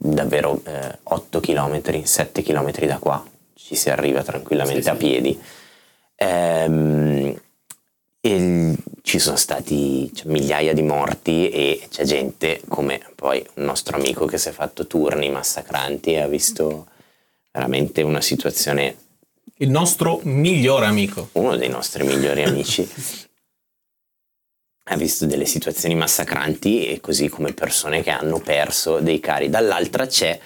davvero 0.02 0.62
eh, 0.66 0.98
8 1.04 1.40
km, 1.42 2.04
7 2.04 2.42
km 2.42 2.72
da 2.86 2.98
qua, 2.98 3.24
ci 3.56 3.76
si 3.76 3.90
arriva 3.90 4.24
tranquillamente 4.24 4.82
Sì, 4.84 4.90
a 4.90 4.96
piedi. 4.96 5.40
Ehm, 6.16 7.40
e 8.22 8.76
ci 9.02 9.18
sono 9.20 9.38
stati 9.38 10.12
cioè, 10.14 10.30
migliaia 10.32 10.74
di 10.74 10.82
morti 10.82 11.50
e 11.50 11.88
c'è 11.90 12.04
gente 12.04 12.62
come 12.68 13.00
poi 13.16 13.46
un 13.56 13.64
nostro 13.64 13.96
amico 13.96 14.26
che 14.26 14.38
si 14.38 14.50
è 14.50 14.52
fatto 14.52 14.88
turni 14.88 15.30
massacranti 15.30 16.12
e 16.12 16.20
ha 16.22 16.28
visto 16.28 16.88
veramente 17.52 18.02
una 18.02 18.20
situazione 18.20 18.98
Il 19.58 19.70
nostro 19.70 20.20
migliore 20.24 20.86
amico. 20.86 21.30
uno 21.34 21.56
dei 21.56 21.70
nostri 21.70 22.04
migliori 22.04 22.44
amici 22.44 22.88
ha 24.90 24.96
visto 24.96 25.26
delle 25.26 25.46
situazioni 25.46 25.96
massacranti 25.96 26.88
e 26.88 27.00
così 27.00 27.30
come 27.30 27.54
persone 27.54 28.02
che 28.02 28.10
hanno 28.10 28.40
perso 28.40 29.00
dei 29.00 29.20
cari. 29.20 29.50
Dall'altra 29.50 30.08
c'è 30.08 30.38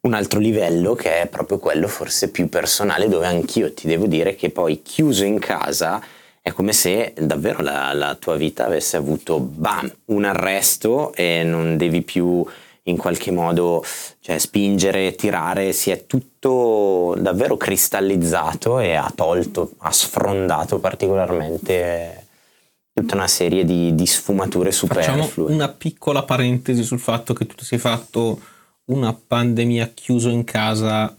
un 0.00 0.14
altro 0.14 0.40
livello 0.40 0.94
che 0.94 1.22
è 1.22 1.26
proprio 1.28 1.58
quello 1.58 1.88
forse 1.88 2.30
più 2.30 2.48
personale 2.48 3.08
dove 3.08 3.26
anch'io 3.26 3.72
ti 3.72 3.86
devo 3.86 4.06
dire 4.06 4.34
che 4.34 4.50
poi 4.50 4.82
chiuso 4.82 5.24
in 5.24 5.38
casa 5.38 6.02
è 6.42 6.52
come 6.52 6.72
se 6.72 7.14
davvero 7.16 7.62
la, 7.62 7.92
la 7.94 8.14
tua 8.16 8.36
vita 8.36 8.66
avesse 8.66 8.96
avuto 8.98 9.38
bam, 9.38 9.90
un 10.06 10.24
arresto 10.24 11.14
e 11.14 11.42
non 11.42 11.76
devi 11.76 12.02
più 12.02 12.44
in 12.86 12.96
qualche 12.98 13.30
modo 13.30 13.82
cioè, 14.20 14.36
spingere, 14.38 15.14
tirare, 15.14 15.72
si 15.72 15.90
è 15.90 16.04
tutto 16.06 17.16
davvero 17.18 17.56
cristallizzato 17.56 18.78
e 18.78 18.94
ha 18.94 19.10
tolto, 19.14 19.70
ha 19.78 19.90
sfrondato 19.90 20.78
particolarmente 20.80 22.23
tutta 22.94 23.16
una 23.16 23.26
serie 23.28 23.64
di, 23.64 23.94
di 23.94 24.06
sfumature 24.06 24.70
Facciamo 24.70 25.24
superflue. 25.24 25.52
una 25.52 25.68
piccola 25.68 26.22
parentesi 26.22 26.84
sul 26.84 27.00
fatto 27.00 27.34
che 27.34 27.44
tu 27.46 27.56
ti 27.56 27.64
sei 27.64 27.78
fatto 27.78 28.40
una 28.86 29.12
pandemia 29.12 29.88
chiuso 29.88 30.28
in 30.28 30.44
casa 30.44 31.14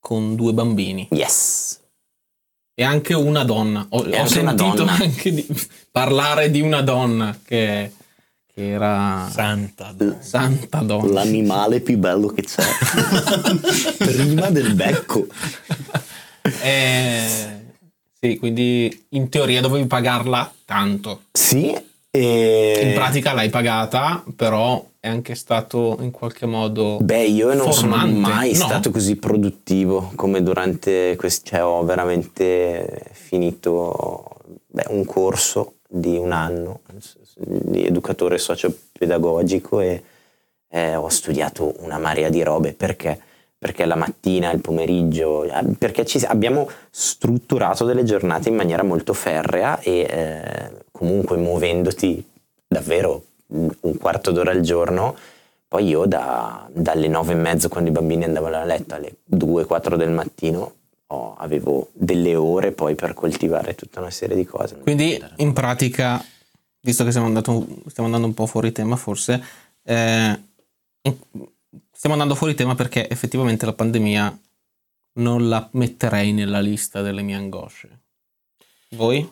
con 0.00 0.34
due 0.34 0.52
bambini 0.52 1.06
Yes. 1.12 1.80
e 2.74 2.82
anche 2.82 3.14
una 3.14 3.44
donna. 3.44 3.86
Ho, 3.90 3.98
ho 4.00 4.26
sentito 4.26 4.72
donna. 4.74 4.92
anche 4.92 5.32
di 5.32 5.46
parlare 5.90 6.50
di 6.50 6.60
una 6.60 6.80
donna 6.82 7.38
che, 7.44 7.92
che 8.52 8.68
era 8.70 9.28
Santa. 9.30 9.92
donna. 9.96 10.16
santa 10.20 10.78
donna. 10.80 11.12
L'animale 11.12 11.80
più 11.80 11.96
bello 11.96 12.26
che 12.28 12.42
c'è. 12.42 12.64
Prima 13.98 14.50
del 14.50 14.74
becco. 14.74 15.26
Eh, 16.62 17.63
sì, 18.24 18.38
quindi 18.38 19.04
in 19.10 19.28
teoria 19.28 19.60
dovevi 19.60 19.86
pagarla 19.86 20.50
tanto. 20.64 21.24
Sì, 21.32 21.76
e... 22.10 22.80
In 22.82 22.94
pratica 22.94 23.34
l'hai 23.34 23.50
pagata, 23.50 24.24
però 24.34 24.82
è 24.98 25.08
anche 25.08 25.34
stato 25.34 25.98
in 26.00 26.10
qualche 26.10 26.46
modo 26.46 26.96
Beh, 27.02 27.24
io 27.24 27.52
non 27.52 27.70
formante. 27.70 28.06
sono 28.08 28.18
mai 28.18 28.48
No. 28.52 28.64
stato 28.64 28.90
così 28.90 29.16
produttivo 29.16 30.12
come 30.14 30.42
durante 30.42 31.14
questo, 31.16 31.50
cioè 31.50 31.62
ho 31.62 31.84
veramente 31.84 33.02
finito 33.12 34.28
beh, 34.68 34.86
un 34.88 35.04
corso 35.04 35.74
di 35.86 36.16
un 36.16 36.32
anno 36.32 36.80
di 37.36 37.84
educatore 37.84 38.38
socio-pedagogico 38.38 39.80
e 39.80 40.02
eh, 40.70 40.94
ho 40.96 41.08
studiato 41.08 41.74
una 41.80 41.98
marea 41.98 42.30
di 42.30 42.42
robe 42.42 42.72
perché 42.72 43.20
perché 43.64 43.86
la 43.86 43.96
mattina, 43.96 44.52
il 44.52 44.60
pomeriggio, 44.60 45.50
perché 45.78 46.04
ci, 46.04 46.22
abbiamo 46.26 46.68
strutturato 46.90 47.86
delle 47.86 48.04
giornate 48.04 48.50
in 48.50 48.56
maniera 48.56 48.82
molto 48.82 49.14
ferrea 49.14 49.80
e 49.80 50.00
eh, 50.00 50.84
comunque 50.92 51.38
muovendoti 51.38 52.22
davvero 52.66 53.24
un 53.46 53.96
quarto 53.98 54.32
d'ora 54.32 54.50
al 54.50 54.60
giorno. 54.60 55.16
Poi 55.66 55.86
io 55.86 56.04
da, 56.04 56.68
dalle 56.74 57.08
nove 57.08 57.32
e 57.32 57.36
mezzo 57.36 57.70
quando 57.70 57.88
i 57.88 57.92
bambini 57.94 58.24
andavano 58.24 58.56
a 58.56 58.64
letto 58.64 58.96
alle 58.96 59.14
due, 59.24 59.64
quattro 59.64 59.96
del 59.96 60.10
mattino 60.10 60.74
oh, 61.06 61.34
avevo 61.38 61.88
delle 61.94 62.36
ore 62.36 62.70
poi 62.72 62.94
per 62.94 63.14
coltivare 63.14 63.74
tutta 63.74 64.00
una 64.00 64.10
serie 64.10 64.36
di 64.36 64.44
cose. 64.44 64.76
Quindi 64.76 65.18
in 65.36 65.54
pratica, 65.54 66.22
visto 66.80 67.02
che 67.02 67.08
stiamo 67.08 67.28
andando, 67.28 67.66
stiamo 67.86 68.10
andando 68.10 68.26
un 68.26 68.34
po' 68.34 68.44
fuori 68.44 68.72
tema 68.72 68.96
forse, 68.96 69.42
eh, 69.84 70.38
stiamo 72.04 72.20
andando 72.20 72.38
fuori 72.38 72.54
tema 72.54 72.74
perché 72.74 73.08
effettivamente 73.08 73.64
la 73.64 73.72
pandemia 73.72 74.38
non 75.14 75.48
la 75.48 75.66
metterei 75.72 76.34
nella 76.34 76.60
lista 76.60 77.00
delle 77.00 77.22
mie 77.22 77.34
angosce. 77.34 78.00
Voi? 78.90 79.26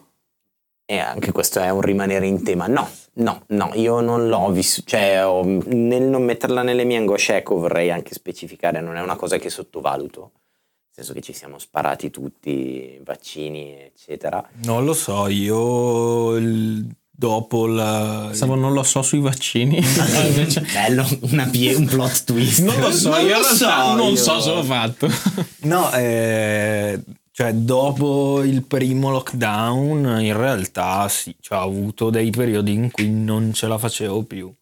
E 0.86 0.98
anche 0.98 1.32
questo 1.32 1.60
è 1.60 1.68
un 1.68 1.82
rimanere 1.82 2.26
in 2.26 2.42
tema. 2.42 2.68
No, 2.68 2.88
no, 3.16 3.44
no, 3.48 3.72
io 3.74 4.00
non 4.00 4.26
l'ho 4.26 4.50
vissuto, 4.52 4.88
cioè 4.88 5.22
ho, 5.22 5.44
nel 5.44 6.04
non 6.04 6.22
metterla 6.22 6.62
nelle 6.62 6.84
mie 6.84 6.96
angosce, 6.96 7.36
ecco, 7.36 7.58
vorrei 7.58 7.90
anche 7.90 8.14
specificare, 8.14 8.80
non 8.80 8.96
è 8.96 9.02
una 9.02 9.16
cosa 9.16 9.36
che 9.36 9.50
sottovaluto, 9.50 10.20
nel 10.32 10.92
senso 10.92 11.12
che 11.12 11.20
ci 11.20 11.34
siamo 11.34 11.58
sparati 11.58 12.08
tutti, 12.08 12.98
vaccini, 13.04 13.82
eccetera. 13.82 14.48
Non 14.64 14.86
lo 14.86 14.94
so, 14.94 15.28
io 15.28 16.36
il 16.36 16.86
dopo 17.14 17.66
la... 17.66 18.24
Pensavo 18.28 18.54
non 18.54 18.72
lo 18.72 18.82
so 18.82 19.02
sui 19.02 19.20
vaccini. 19.20 19.80
Bello, 20.72 21.06
una 21.20 21.46
pie- 21.46 21.74
un 21.74 21.86
plot 21.86 22.24
twist. 22.24 22.60
Non 22.62 22.80
lo 22.80 22.90
so, 22.90 23.10
Non 23.10 23.26
io 23.26 23.38
lo 23.38 23.44
so, 23.44 23.94
non 23.94 24.16
so 24.16 24.40
se 24.40 24.52
l'ho 24.52 24.62
fatto. 24.62 25.08
No, 25.62 25.92
eh, 25.92 27.00
cioè 27.30 27.52
dopo 27.54 28.42
il 28.42 28.64
primo 28.64 29.10
lockdown 29.10 30.20
in 30.20 30.36
realtà 30.36 31.08
sì, 31.08 31.34
cioè, 31.40 31.58
ho 31.58 31.62
avuto 31.62 32.10
dei 32.10 32.30
periodi 32.30 32.72
in 32.72 32.90
cui 32.90 33.08
non 33.08 33.52
ce 33.52 33.66
la 33.68 33.78
facevo 33.78 34.24
più. 34.24 34.52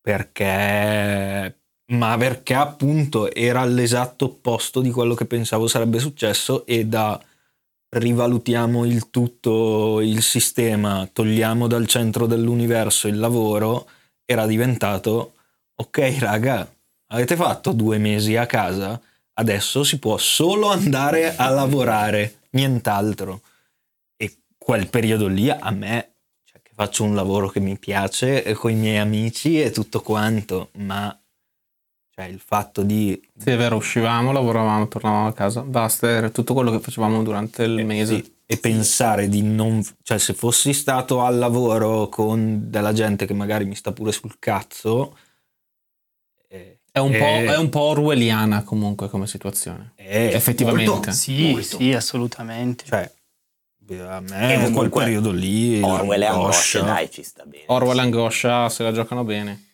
Perché... 0.00 1.56
Ma 1.92 2.16
perché 2.16 2.54
appunto 2.54 3.30
era 3.34 3.64
l'esatto 3.66 4.24
opposto 4.24 4.80
di 4.80 4.90
quello 4.90 5.12
che 5.12 5.26
pensavo 5.26 5.66
sarebbe 5.66 5.98
successo 5.98 6.64
e 6.64 6.86
da 6.86 7.20
rivalutiamo 7.92 8.84
il 8.86 9.10
tutto, 9.10 10.00
il 10.00 10.22
sistema, 10.22 11.08
togliamo 11.12 11.66
dal 11.66 11.86
centro 11.86 12.26
dell'universo 12.26 13.06
il 13.06 13.18
lavoro, 13.18 13.88
era 14.24 14.46
diventato, 14.46 15.34
ok 15.74 16.16
raga, 16.18 16.66
avete 17.08 17.36
fatto 17.36 17.72
due 17.72 17.98
mesi 17.98 18.36
a 18.36 18.46
casa, 18.46 18.98
adesso 19.34 19.84
si 19.84 19.98
può 19.98 20.16
solo 20.16 20.68
andare 20.68 21.36
a 21.36 21.50
lavorare, 21.50 22.40
nient'altro. 22.50 23.42
E 24.16 24.38
quel 24.56 24.88
periodo 24.88 25.26
lì 25.26 25.50
a 25.50 25.70
me, 25.70 26.14
cioè 26.44 26.62
che 26.62 26.70
faccio 26.74 27.04
un 27.04 27.14
lavoro 27.14 27.48
che 27.48 27.60
mi 27.60 27.78
piace 27.78 28.54
con 28.54 28.70
i 28.70 28.74
miei 28.74 28.98
amici 28.98 29.60
e 29.60 29.70
tutto 29.70 30.00
quanto, 30.00 30.70
ma 30.78 31.14
cioè 32.14 32.26
il 32.26 32.40
fatto 32.40 32.82
di 32.82 33.18
Sì, 33.36 33.50
è 33.50 33.56
vero, 33.56 33.76
uscivamo, 33.76 34.32
lavoravamo, 34.32 34.86
tornavamo 34.86 35.26
a 35.28 35.32
casa. 35.32 35.62
Basta, 35.62 36.08
era 36.08 36.28
tutto 36.28 36.52
quello 36.52 36.70
che 36.70 36.80
facevamo 36.80 37.22
durante 37.22 37.62
il 37.64 37.84
mese. 37.86 38.16
Sì, 38.16 38.34
e 38.44 38.58
pensare 38.58 39.28
di 39.28 39.40
non... 39.42 39.82
cioè 40.02 40.18
se 40.18 40.34
fossi 40.34 40.74
stato 40.74 41.22
al 41.22 41.38
lavoro 41.38 42.08
con 42.08 42.68
della 42.70 42.92
gente 42.92 43.24
che 43.24 43.32
magari 43.32 43.64
mi 43.64 43.74
sta 43.74 43.92
pure 43.92 44.12
sul 44.12 44.38
cazzo... 44.38 45.16
eh, 46.48 46.80
È 46.92 46.98
un, 46.98 47.10
po', 47.10 47.16
eh, 47.24 47.46
è 47.46 47.56
un 47.56 47.70
po' 47.70 47.80
orwelliana 47.80 48.62
comunque 48.62 49.08
come 49.08 49.26
situazione. 49.26 49.92
eh, 49.96 50.30
Effettivamente. 50.34 50.90
molto, 50.90 51.10
Sì, 51.12 51.50
molto. 51.50 51.78
sì, 51.78 51.92
assolutamente. 51.94 52.84
Cioè, 52.84 53.10
a 54.06 54.20
E 54.20 54.22
me 54.26 54.54
quel 54.56 54.64
comunque 54.64 55.04
periodo 55.04 55.30
lì... 55.30 55.80
Orwell 55.80 56.20
e 56.22 56.26
angosce, 56.26 56.78
l'angoscia- 56.78 56.82
dai, 56.82 57.10
ci 57.10 57.22
sta 57.22 57.44
bene. 57.44 57.64
Orwell 57.68 57.98
e 57.98 58.00
angoscia 58.02 58.68
se 58.68 58.82
la 58.82 58.92
giocano 58.92 59.24
bene. 59.24 59.70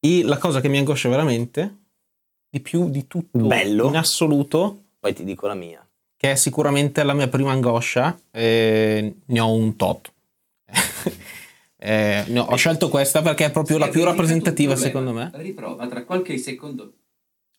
E 0.00 0.22
la 0.22 0.38
cosa 0.38 0.60
che 0.60 0.68
mi 0.68 0.78
angoscia 0.78 1.08
veramente, 1.08 1.74
di 2.48 2.60
più 2.60 2.88
di 2.90 3.06
tutto 3.06 3.38
Bello. 3.38 3.88
in 3.88 3.96
assoluto, 3.96 4.82
Poi 5.00 5.12
ti 5.14 5.24
dico 5.24 5.46
la 5.46 5.54
mia. 5.54 5.84
che 6.16 6.32
è 6.32 6.34
sicuramente 6.36 7.02
la 7.02 7.12
mia 7.14 7.28
prima 7.28 7.52
angoscia, 7.52 8.18
eh, 8.30 9.14
ne 9.24 9.40
ho 9.40 9.52
un 9.52 9.76
tot. 9.76 10.12
Eh, 11.78 12.24
ne 12.28 12.38
ho, 12.40 12.56
scelto 12.56 12.88
questa 12.88 13.20
perché 13.22 13.44
è 13.44 13.50
proprio 13.52 13.76
la 13.78 13.88
più 13.88 14.02
rappresentativa 14.02 14.74
secondo 14.74 15.12
me. 15.12 15.30
Riprova 15.34 15.86
tra 15.86 16.04
qualche 16.04 16.36
secondo. 16.38 16.94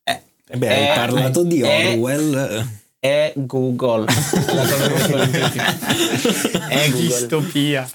Eh 0.03 0.21
beh, 0.57 0.67
hai 0.67 0.83
Eh, 0.83 0.95
parlato 0.95 1.43
di 1.43 1.61
eh, 1.61 1.93
Orwell. 1.93 2.67
È 2.99 3.31
Google. 3.35 4.05
La 4.09 4.61
cosa 4.67 4.87
più 4.87 4.97
rappresentativa. 4.97 5.63
È 6.67 6.89
Google. 6.89 6.99
Distopia. 6.99 7.89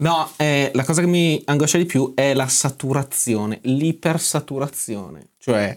No, 0.00 0.30
eh, 0.36 0.70
la 0.74 0.84
cosa 0.84 1.00
che 1.00 1.06
mi 1.08 1.42
angoscia 1.46 1.76
di 1.78 1.84
più 1.86 2.12
è 2.14 2.32
la 2.34 2.46
saturazione, 2.46 3.58
l'ipersaturazione, 3.62 5.30
cioè 5.38 5.76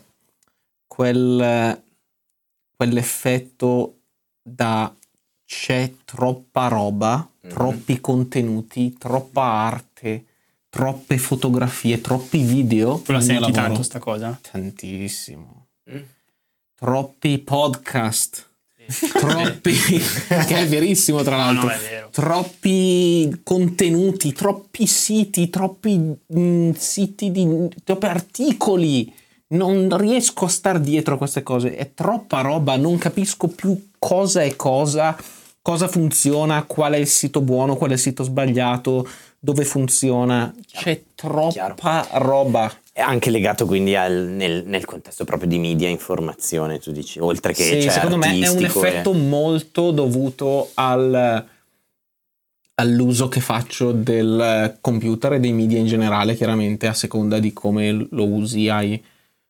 quel, 0.85 1.81
quell'effetto 2.75 3.97
da 4.43 4.93
c'è 5.45 5.93
troppa 6.05 6.67
roba, 6.67 7.27
Mhm. 7.41 7.49
troppi 7.49 7.99
contenuti, 7.99 8.93
troppa 8.97 9.41
arte, 9.43 10.25
troppe 10.69 11.17
fotografie, 11.17 11.99
troppi 11.99 12.43
video. 12.43 12.99
Tu 12.99 13.11
la 13.11 13.21
senti 13.21 13.51
tanto 13.51 13.81
sta 13.83 13.97
cosa? 13.99 14.37
Tantissimo. 14.39 15.67
Mm. 15.91 16.01
Troppi 16.75 17.39
podcast. 17.39 18.49
Troppi, 18.91 19.73
che 20.47 20.55
è 20.55 20.67
verissimo 20.67 21.23
tra 21.23 21.37
l'altro, 21.37 21.67
no, 21.67 21.73
è 21.73 21.77
vero. 21.77 22.09
troppi 22.11 23.41
contenuti, 23.43 24.33
troppi 24.33 24.85
siti, 24.85 25.49
troppi 25.49 26.15
mm, 26.37 26.71
siti 26.71 27.31
di 27.31 27.67
troppi 27.83 28.05
articoli. 28.05 29.13
Non 29.51 29.95
riesco 29.97 30.45
a 30.45 30.49
star 30.49 30.79
dietro 30.79 31.15
a 31.15 31.17
queste 31.17 31.43
cose, 31.43 31.75
è 31.75 31.93
troppa 31.93 32.39
roba, 32.39 32.77
non 32.77 32.97
capisco 32.97 33.49
più 33.49 33.89
cosa 33.99 34.41
è 34.43 34.55
cosa, 34.55 35.17
cosa 35.61 35.89
funziona, 35.89 36.63
qual 36.63 36.93
è 36.93 36.97
il 36.97 37.07
sito 37.07 37.41
buono, 37.41 37.75
qual 37.75 37.89
è 37.89 37.93
il 37.93 37.99
sito 37.99 38.23
sbagliato, 38.23 39.05
dove 39.43 39.65
funziona. 39.65 40.53
C'è 40.71 41.01
troppa 41.15 42.07
roba. 42.11 42.71
È 42.93 43.01
anche 43.01 43.31
legato 43.31 43.65
quindi 43.65 43.95
al, 43.95 44.13
nel, 44.13 44.63
nel 44.65 44.85
contesto 44.85 45.25
proprio 45.25 45.49
di 45.49 45.57
media 45.57 45.89
informazione, 45.89 46.77
tu 46.77 46.91
dici, 46.91 47.19
oltre 47.19 47.53
che 47.53 47.63
Sì, 47.63 47.81
cioè, 47.81 47.91
secondo 47.91 48.17
me 48.17 48.27
è 48.27 48.35
un 48.35 48.43
artistico 48.43 48.83
e- 48.83 48.87
effetto 48.87 49.13
molto 49.13 49.91
dovuto 49.91 50.69
al- 50.75 51.47
all'uso 52.75 53.29
che 53.29 53.39
faccio 53.39 53.91
del 53.91 54.77
computer 54.79 55.33
e 55.33 55.39
dei 55.39 55.53
media 55.53 55.79
in 55.79 55.87
generale, 55.87 56.35
chiaramente 56.35 56.85
a 56.87 56.93
seconda 56.93 57.39
di 57.39 57.51
come 57.51 58.07
lo 58.11 58.27
usi 58.27 58.69
hai. 58.69 59.03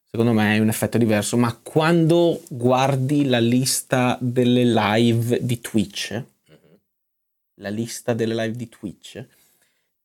Secondo 0.10 0.34
me 0.34 0.56
è 0.56 0.60
un 0.60 0.68
effetto 0.70 0.98
diverso, 0.98 1.36
ma 1.38 1.58
quando 1.62 2.42
guardi 2.50 3.26
la 3.26 3.40
lista 3.40 4.18
delle 4.22 4.66
live 4.66 5.40
di 5.42 5.60
Twitch, 5.60 6.24
la 7.56 7.70
lista 7.70 8.14
delle 8.14 8.36
live 8.36 8.56
di 8.56 8.70
Twitch, 8.70 9.26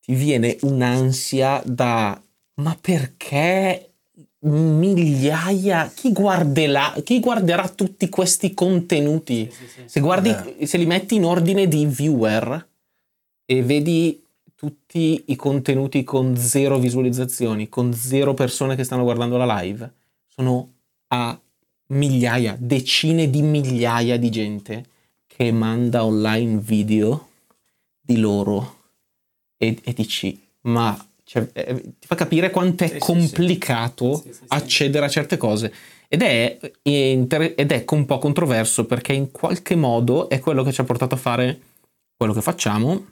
ti 0.06 0.14
viene 0.14 0.56
un'ansia 0.60 1.60
da 1.66 2.20
ma 2.58 2.78
perché 2.80 3.90
migliaia 4.38 5.90
chi, 5.92 6.12
guarderà, 6.12 6.94
chi 7.02 7.18
guarderà 7.18 7.68
tutti 7.68 8.08
questi 8.08 8.54
contenuti? 8.54 9.52
Se 9.84 9.98
guardi 9.98 10.64
se 10.64 10.78
li 10.78 10.86
metti 10.86 11.16
in 11.16 11.24
ordine 11.24 11.66
di 11.66 11.86
viewer 11.86 12.68
e 13.44 13.62
vedi 13.64 14.22
tutti 14.54 15.24
i 15.26 15.34
contenuti 15.34 16.04
con 16.04 16.36
zero 16.36 16.78
visualizzazioni 16.78 17.68
con 17.68 17.92
zero 17.92 18.32
persone 18.32 18.76
che 18.76 18.84
stanno 18.84 19.02
guardando 19.02 19.36
la 19.36 19.60
live 19.60 19.92
sono 20.24 20.72
a 21.08 21.38
migliaia 21.88 22.56
decine 22.58 23.28
di 23.28 23.42
migliaia 23.42 24.16
di 24.16 24.30
gente 24.30 24.86
che 25.26 25.50
manda 25.50 26.04
online 26.04 26.58
video 26.58 27.28
di 28.00 28.18
loro 28.18 28.75
e, 29.56 29.78
e 29.82 29.92
dici 29.92 30.40
ma 30.62 30.96
cioè, 31.24 31.48
eh, 31.52 31.80
ti 31.98 32.06
fa 32.06 32.14
capire 32.14 32.50
quanto 32.50 32.84
è 32.84 32.88
Sì, 32.88 32.98
complicato 32.98 34.14
sì. 34.14 34.32
Sì, 34.32 34.42
accedere 34.48 35.06
a 35.06 35.08
certe 35.08 35.36
cose. 35.36 35.72
Ed 36.08 36.22
è, 36.22 36.56
eh, 36.82 37.10
inter- 37.10 37.54
ed 37.56 37.72
è 37.72 37.84
un 37.90 38.06
po' 38.06 38.18
controverso 38.18 38.84
perché 38.86 39.12
in 39.12 39.32
qualche 39.32 39.74
modo 39.74 40.28
è 40.28 40.38
quello 40.38 40.62
che 40.62 40.72
ci 40.72 40.80
ha 40.80 40.84
portato 40.84 41.16
a 41.16 41.18
fare 41.18 41.60
quello 42.16 42.32
che 42.32 42.42
facciamo 42.42 43.06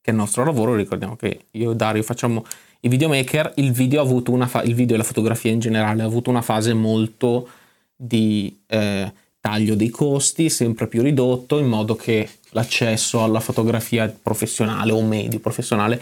che 0.00 0.10
è 0.10 0.10
il 0.10 0.16
nostro 0.16 0.42
lavoro. 0.42 0.74
Ricordiamo 0.74 1.16
che 1.16 1.46
io 1.50 1.72
e 1.72 1.74
Dario 1.74 2.02
facciamo 2.02 2.44
i 2.80 2.88
videomaker. 2.88 3.52
Il 3.56 3.72
video 3.72 4.00
ha 4.00 4.04
avuto 4.04 4.32
una 4.32 4.46
fa- 4.46 4.62
il 4.62 4.74
video 4.74 4.94
e 4.94 4.98
la 4.98 5.04
fotografia 5.04 5.50
in 5.50 5.58
generale 5.58 6.00
ha 6.00 6.06
avuto 6.06 6.30
una 6.30 6.40
fase 6.42 6.72
molto 6.72 7.46
di 7.94 8.58
eh, 8.68 9.12
taglio 9.48 9.74
dei 9.74 9.88
costi 9.88 10.50
sempre 10.50 10.86
più 10.86 11.02
ridotto 11.02 11.58
in 11.58 11.66
modo 11.66 11.96
che 11.96 12.28
l'accesso 12.50 13.22
alla 13.22 13.40
fotografia 13.40 14.14
professionale 14.22 14.92
o 14.92 15.02
medio 15.02 15.40
professionale 15.40 16.00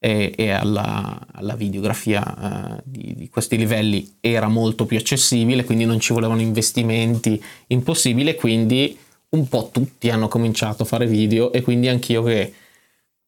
e, 0.00 0.32
e 0.36 0.50
alla, 0.50 1.26
alla, 1.32 1.54
videografia 1.54 2.76
eh, 2.76 2.82
di, 2.84 3.14
di, 3.16 3.28
questi 3.28 3.56
livelli 3.56 4.16
era 4.20 4.46
molto 4.48 4.86
più 4.86 4.96
accessibile, 4.96 5.64
quindi 5.64 5.84
non 5.84 5.98
ci 5.98 6.12
volevano 6.12 6.40
investimenti 6.40 7.42
impossibili, 7.68 8.34
quindi 8.34 8.96
un 9.30 9.48
po' 9.48 9.70
tutti 9.72 10.08
hanno 10.10 10.28
cominciato 10.28 10.82
a 10.82 10.86
fare 10.86 11.06
video 11.06 11.52
e 11.52 11.62
quindi 11.62 11.88
anch'io 11.88 12.22
che 12.22 12.52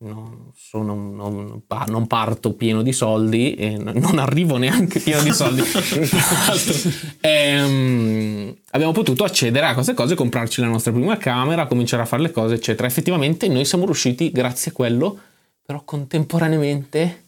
non, 0.02 0.50
sono, 0.54 0.94
non, 0.94 1.62
non 1.86 2.06
parto 2.06 2.54
pieno 2.54 2.82
di 2.82 2.92
soldi 2.92 3.54
e 3.54 3.76
non 3.76 4.18
arrivo 4.18 4.56
neanche 4.56 4.98
pieno 5.00 5.22
di 5.22 5.32
soldi. 5.32 5.62
e, 7.20 7.62
um, 7.62 8.56
abbiamo 8.70 8.92
potuto 8.92 9.24
accedere 9.24 9.66
a 9.66 9.74
queste 9.74 9.94
cose, 9.94 10.14
comprarci 10.14 10.60
la 10.60 10.68
nostra 10.68 10.92
prima 10.92 11.16
camera, 11.16 11.66
cominciare 11.66 12.02
a 12.02 12.06
fare 12.06 12.22
le 12.22 12.30
cose, 12.30 12.54
eccetera. 12.54 12.86
Effettivamente 12.86 13.48
noi 13.48 13.64
siamo 13.64 13.84
riusciti, 13.84 14.30
grazie 14.30 14.70
a 14.70 14.74
quello, 14.74 15.18
però 15.64 15.82
contemporaneamente 15.84 17.24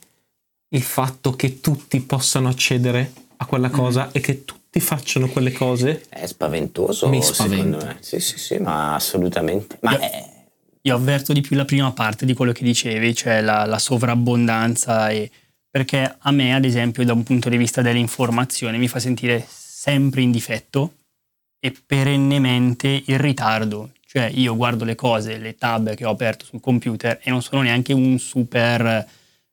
il 0.69 0.83
fatto 0.83 1.33
che 1.33 1.61
tutti 1.61 2.01
possano 2.01 2.49
accedere 2.49 3.13
a 3.37 3.47
quella 3.47 3.69
mm. 3.69 3.73
cosa 3.73 4.07
mm. 4.07 4.11
e 4.13 4.21
che 4.21 4.45
tutti 4.45 4.81
facciano 4.81 5.29
quelle 5.29 5.53
cose 5.53 6.05
è 6.09 6.27
spaventoso. 6.27 7.09
Mi 7.09 7.23
spaventa. 7.23 7.97
Sì, 8.01 8.21
sì, 8.21 8.39
sì, 8.39 8.59
ma 8.59 8.95
assolutamente. 8.95 9.77
Ma 9.81 9.93
io, 9.93 9.99
è... 9.99 10.25
io 10.83 10.95
avverto 10.95 11.33
di 11.33 11.41
più 11.41 11.57
la 11.57 11.65
prima 11.65 11.93
parte 11.93 12.25
di 12.25 12.35
quello 12.35 12.53
che 12.53 12.65
dicevi, 12.65 13.15
cioè 13.15 13.41
la, 13.43 13.67
la 13.67 13.79
sovrabbondanza 13.79 15.11
e 15.11 15.31
perché 15.69 16.17
a 16.19 16.31
me, 16.31 16.55
ad 16.55 16.65
esempio, 16.65 17.05
da 17.05 17.15
un 17.15 17.23
punto 17.23 17.49
di 17.49 17.57
vista 17.57 17.81
dell'informazione, 17.81 18.77
mi 18.77 18.89
fa 18.89 18.99
sentire 18.99 19.45
sempre 19.49 20.21
in 20.21 20.31
difetto 20.31 20.93
e 21.65 21.73
perennemente 21.87 23.05
in 23.07 23.19
ritardo. 23.19 23.91
Cioè 24.05 24.29
io 24.35 24.57
guardo 24.57 24.85
le 24.85 24.97
cose, 24.97 25.39
le 25.39 25.55
tab 25.55 25.95
che 25.95 26.05
ho 26.05 26.11
aperto 26.11 26.45
sul 26.45 26.61
computer 26.61 27.21
e 27.23 27.31
non 27.31 27.41
sono 27.41 27.63
neanche 27.63 27.93
un 27.93 28.19
super 28.19 29.07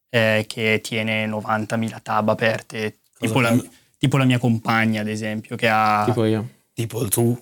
eh, 0.10 0.44
che 0.48 0.82
tiene 0.84 1.28
90.000 1.28 2.02
tab 2.02 2.30
aperte, 2.30 2.98
tipo 3.20 3.40
la, 3.42 3.56
tipo 4.00 4.18
la, 4.18 4.26
mia 4.26 4.40
compagna 4.40 5.02
ad 5.02 5.08
esempio 5.08 5.56
che 5.56 5.70
ha... 5.70 6.02
Tipo 6.06 6.26
io. 6.26 6.50
Tipo 6.74 7.08
tu 7.08 7.40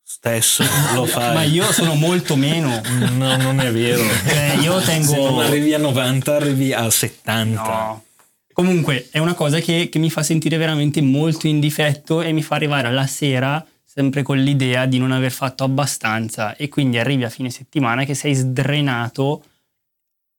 stesso 0.00 0.62
lo 0.94 1.06
fai. 1.06 1.34
Ma 1.34 1.42
io 1.42 1.72
sono 1.72 1.94
molto 1.94 2.36
meno. 2.36 2.80
no, 3.18 3.36
non 3.36 3.58
è 3.58 3.72
vero. 3.72 4.04
Cioè, 4.26 4.58
io 4.60 4.80
tengo... 4.80 5.10
Se 5.10 5.16
non 5.16 5.40
arrivi 5.40 5.74
a 5.74 5.78
90 5.78 6.36
arrivi 6.36 6.72
a 6.72 6.88
70. 6.88 7.62
No. 7.62 8.04
Comunque 8.52 9.08
è 9.10 9.18
una 9.18 9.34
cosa 9.34 9.58
che, 9.58 9.88
che 9.90 9.98
mi 9.98 10.08
fa 10.08 10.22
sentire 10.22 10.56
veramente 10.56 11.02
molto 11.02 11.48
in 11.48 11.58
difetto 11.58 12.22
e 12.22 12.30
mi 12.30 12.42
fa 12.42 12.54
arrivare 12.54 12.86
alla 12.86 13.08
sera 13.08 13.66
sempre 13.94 14.22
con 14.22 14.38
l'idea 14.38 14.86
di 14.86 14.98
non 14.98 15.12
aver 15.12 15.30
fatto 15.30 15.62
abbastanza 15.62 16.56
e 16.56 16.68
quindi 16.68 16.98
arrivi 16.98 17.22
a 17.22 17.28
fine 17.28 17.48
settimana 17.48 18.02
che 18.02 18.14
sei 18.14 18.34
sdrenato 18.34 19.44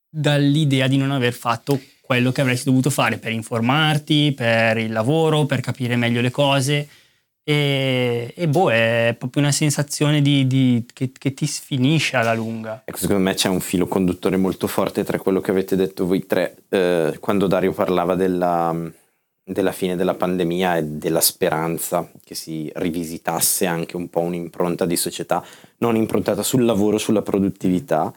dall'idea 0.10 0.88
di 0.88 0.98
non 0.98 1.12
aver 1.12 1.32
fatto 1.32 1.80
quello 2.02 2.34
che 2.34 2.42
avresti 2.42 2.66
dovuto 2.66 2.90
fare 2.90 3.18
per 3.18 3.32
informarti, 3.32 4.34
per 4.36 4.78
il 4.78 4.92
lavoro, 4.92 5.46
per 5.46 5.62
capire 5.62 5.96
meglio 5.96 6.20
le 6.20 6.32
cose. 6.32 6.88
E, 7.46 8.34
e 8.36 8.48
boh, 8.50 8.72
è 8.72 9.16
proprio 9.18 9.44
una 9.44 9.54
sensazione 9.54 10.22
di, 10.22 10.48
di, 10.48 10.86
che, 10.92 11.14
che, 11.18 11.34
ti 11.34 11.46
sfinisce 11.46 12.18
alla 12.18 12.34
lunga. 12.34 12.82
Ecco, 12.84 12.98
secondo 12.98 13.24
me 13.24 13.36
c'è 13.36 13.48
un 13.48 13.62
filo 13.62 13.88
conduttore 13.88 14.36
molto 14.36 14.68
forte 14.68 15.06
tra 15.06 15.18
quello 15.18 15.40
che 15.40 15.52
avete 15.52 15.78
detto 15.78 16.06
voi 16.06 16.26
tre, 16.26 16.58
eh, 16.68 17.18
quando 17.22 17.48
Dario 17.48 17.72
parlava 17.72 18.16
della, 18.16 18.76
della 19.48 19.72
fine 19.72 19.96
della 19.96 20.16
pandemia 20.16 20.78
e 20.78 20.84
della 20.84 21.22
speranza 21.22 22.10
che 22.24 22.34
si 22.34 22.72
rivisitasse 22.76 23.68
anche 23.68 23.96
un 23.96 24.10
po' 24.10 24.22
un'impronta 24.22 24.88
di 24.88 24.96
società 24.96 25.46
non 25.78 25.96
improntata 25.96 26.42
sul 26.42 26.66
lavoro, 26.66 26.98
sulla 26.98 27.22
produttività, 27.22 28.12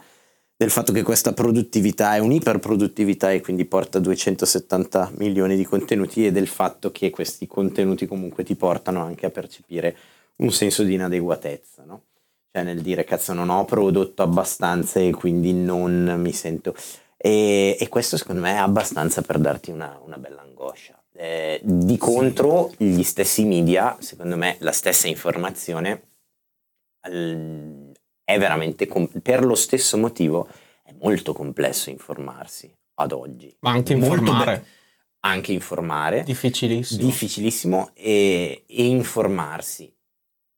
del 0.56 0.70
fatto 0.70 0.90
che 0.90 1.02
questa 1.02 1.34
produttività 1.34 2.16
è 2.16 2.18
un'iperproduttività 2.18 3.30
e 3.30 3.40
quindi 3.40 3.66
porta 3.66 3.98
270 4.00 5.12
milioni 5.18 5.54
di 5.54 5.64
contenuti 5.64 6.26
e 6.26 6.32
del 6.32 6.48
fatto 6.48 6.90
che 6.90 7.10
questi 7.10 7.46
contenuti 7.46 8.06
comunque 8.06 8.42
ti 8.42 8.56
portano 8.56 9.02
anche 9.04 9.26
a 9.26 9.30
percepire 9.30 9.96
un 10.36 10.50
senso 10.50 10.82
di 10.82 10.94
inadeguatezza, 10.94 11.84
no? 11.84 12.04
Cioè 12.50 12.64
nel 12.64 12.80
dire 12.80 13.04
cazzo 13.04 13.34
non 13.34 13.50
ho 13.50 13.64
prodotto 13.66 14.22
abbastanza 14.22 14.98
e 14.98 15.12
quindi 15.12 15.52
non 15.52 16.16
mi 16.18 16.32
sento... 16.32 16.74
E, 17.16 17.76
e 17.78 17.88
questo 17.88 18.16
secondo 18.16 18.40
me 18.40 18.52
è 18.52 18.58
abbastanza 18.58 19.22
per 19.22 19.38
darti 19.38 19.70
una, 19.70 20.00
una 20.04 20.18
bella 20.18 20.40
angoscia. 20.40 20.97
Eh, 21.20 21.60
di 21.64 21.96
contro, 21.96 22.70
sì. 22.76 22.84
gli 22.84 23.02
stessi 23.02 23.44
media, 23.44 23.96
secondo 23.98 24.36
me, 24.36 24.54
la 24.60 24.70
stessa 24.70 25.08
informazione 25.08 26.10
è 27.00 28.38
veramente, 28.38 28.86
per 29.20 29.44
lo 29.44 29.56
stesso 29.56 29.96
motivo, 29.96 30.46
è 30.84 30.94
molto 31.00 31.32
complesso 31.32 31.90
informarsi 31.90 32.72
ad 33.00 33.10
oggi. 33.10 33.52
Ma 33.60 33.70
anche 33.72 33.94
informare. 33.94 34.56
Be- 34.58 34.64
anche 35.20 35.50
informare. 35.50 36.22
Difficilissimo. 36.22 37.02
Difficilissimo 37.02 37.90
e, 37.94 38.64
e 38.64 38.86
informarsi. 38.86 39.92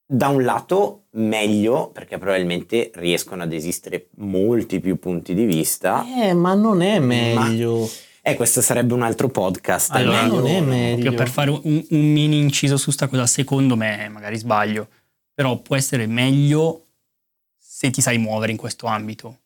Da 0.05 0.29
un 0.29 0.43
lato 0.43 1.07
meglio 1.13 1.91
perché 1.91 2.19
probabilmente 2.19 2.91
riescono 2.97 3.45
ad 3.45 3.53
esistere 3.55 4.09
molti 4.17 4.79
più 4.79 4.99
punti 4.99 5.33
di 5.33 5.47
vista. 5.47 6.05
Eh, 6.23 6.35
ma 6.35 6.53
non 6.53 6.83
è 6.83 6.99
meglio. 6.99 7.79
Ma 7.79 7.87
eh, 8.23 8.35
questo 8.37 8.61
sarebbe 8.61 8.95
un 8.95 9.03
altro 9.03 9.29
podcast. 9.29 9.91
Allora, 9.93 10.27
non 10.27 10.47
è 10.47 10.61
meglio. 10.61 11.13
Per 11.13 11.29
fare 11.29 11.51
un, 11.51 11.61
un 11.63 12.13
mini 12.13 12.39
inciso 12.39 12.77
su 12.77 12.91
sta 12.91 13.09
cosa, 13.09 13.27
secondo 13.27 13.77
me, 13.77 14.09
magari 14.09 14.37
sbaglio, 14.37 14.89
però 15.33 15.57
può 15.59 15.77
essere 15.77 16.07
meglio 16.07 16.87
se 17.59 17.91
ti 17.91 18.01
sai 18.01 18.19
muovere 18.19 18.53
in 18.53 18.59
questo 18.59 18.87
ambito. 18.87 19.39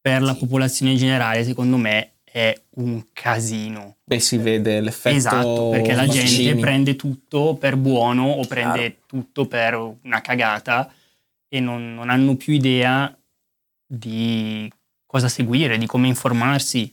Per 0.00 0.22
la 0.22 0.34
popolazione 0.34 0.94
generale, 0.96 1.44
secondo 1.44 1.76
me, 1.76 2.14
è 2.24 2.54
un 2.76 3.06
casino. 3.12 3.96
Beh, 4.04 4.20
si 4.20 4.36
vede 4.36 4.80
l'effetto. 4.80 5.16
Esatto, 5.16 5.68
perché 5.70 5.94
la 5.94 6.06
vaccini. 6.06 6.26
gente 6.26 6.60
prende 6.60 6.96
tutto 6.96 7.54
per 7.54 7.76
buono 7.76 8.28
o 8.30 8.44
prende 8.46 8.78
Chiaro. 8.78 8.96
tutto 9.06 9.46
per 9.46 9.96
una 10.02 10.20
cagata 10.20 10.92
e 11.48 11.60
non, 11.60 11.94
non 11.94 12.10
hanno 12.10 12.36
più 12.36 12.52
idea 12.52 13.16
di 13.86 14.70
cosa 15.06 15.28
seguire, 15.28 15.78
di 15.78 15.86
come 15.86 16.08
informarsi 16.08 16.92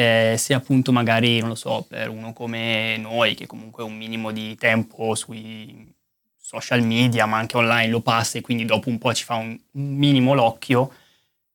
eh, 0.00 0.36
se 0.38 0.54
appunto 0.54 0.92
magari, 0.92 1.40
non 1.40 1.50
lo 1.50 1.54
so, 1.54 1.84
per 1.86 2.08
uno 2.08 2.32
come 2.32 2.96
noi 2.96 3.34
che 3.34 3.46
comunque 3.46 3.84
un 3.84 3.94
minimo 3.94 4.30
di 4.30 4.56
tempo 4.56 5.14
sui 5.14 5.92
social 6.38 6.82
media 6.82 7.26
ma 7.26 7.36
anche 7.36 7.58
online 7.58 7.90
lo 7.90 8.00
passa 8.00 8.38
e 8.38 8.40
quindi 8.40 8.64
dopo 8.64 8.88
un 8.88 8.96
po' 8.96 9.12
ci 9.12 9.24
fa 9.24 9.34
un, 9.34 9.58
un 9.72 9.94
minimo 9.94 10.32
l'occhio, 10.32 10.90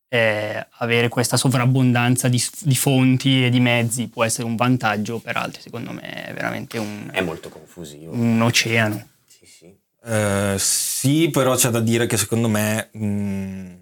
eh, 0.10 0.64
avere 0.78 1.10
questa 1.10 1.38
sovrabbondanza 1.38 2.28
di, 2.28 2.42
di, 2.60 2.76
fonti 2.76 3.46
e 3.46 3.50
di 3.50 3.60
mezzi 3.60 4.10
può 4.10 4.24
essere 4.24 4.46
un 4.46 4.56
vantaggio, 4.56 5.18
per 5.18 5.38
altri 5.38 5.64
secondo 5.64 5.92
me 5.92 6.26
è 6.26 6.32
veramente 6.32 6.78
un... 6.78 7.10
È 7.12 7.22
molto 7.22 7.50
confusivo. 7.50 8.14
Un 8.14 8.40
oceano. 8.42 9.08
Sì, 9.26 9.48
sì. 9.48 9.76
Uh, 10.04 10.56
sì, 10.58 11.32
però 11.32 11.56
c'è 11.56 11.70
da 11.72 11.80
dire 11.80 12.06
che 12.06 12.18
secondo 12.18 12.48
me... 12.48 12.90
Mh 12.92 13.06
mm, 13.06 13.76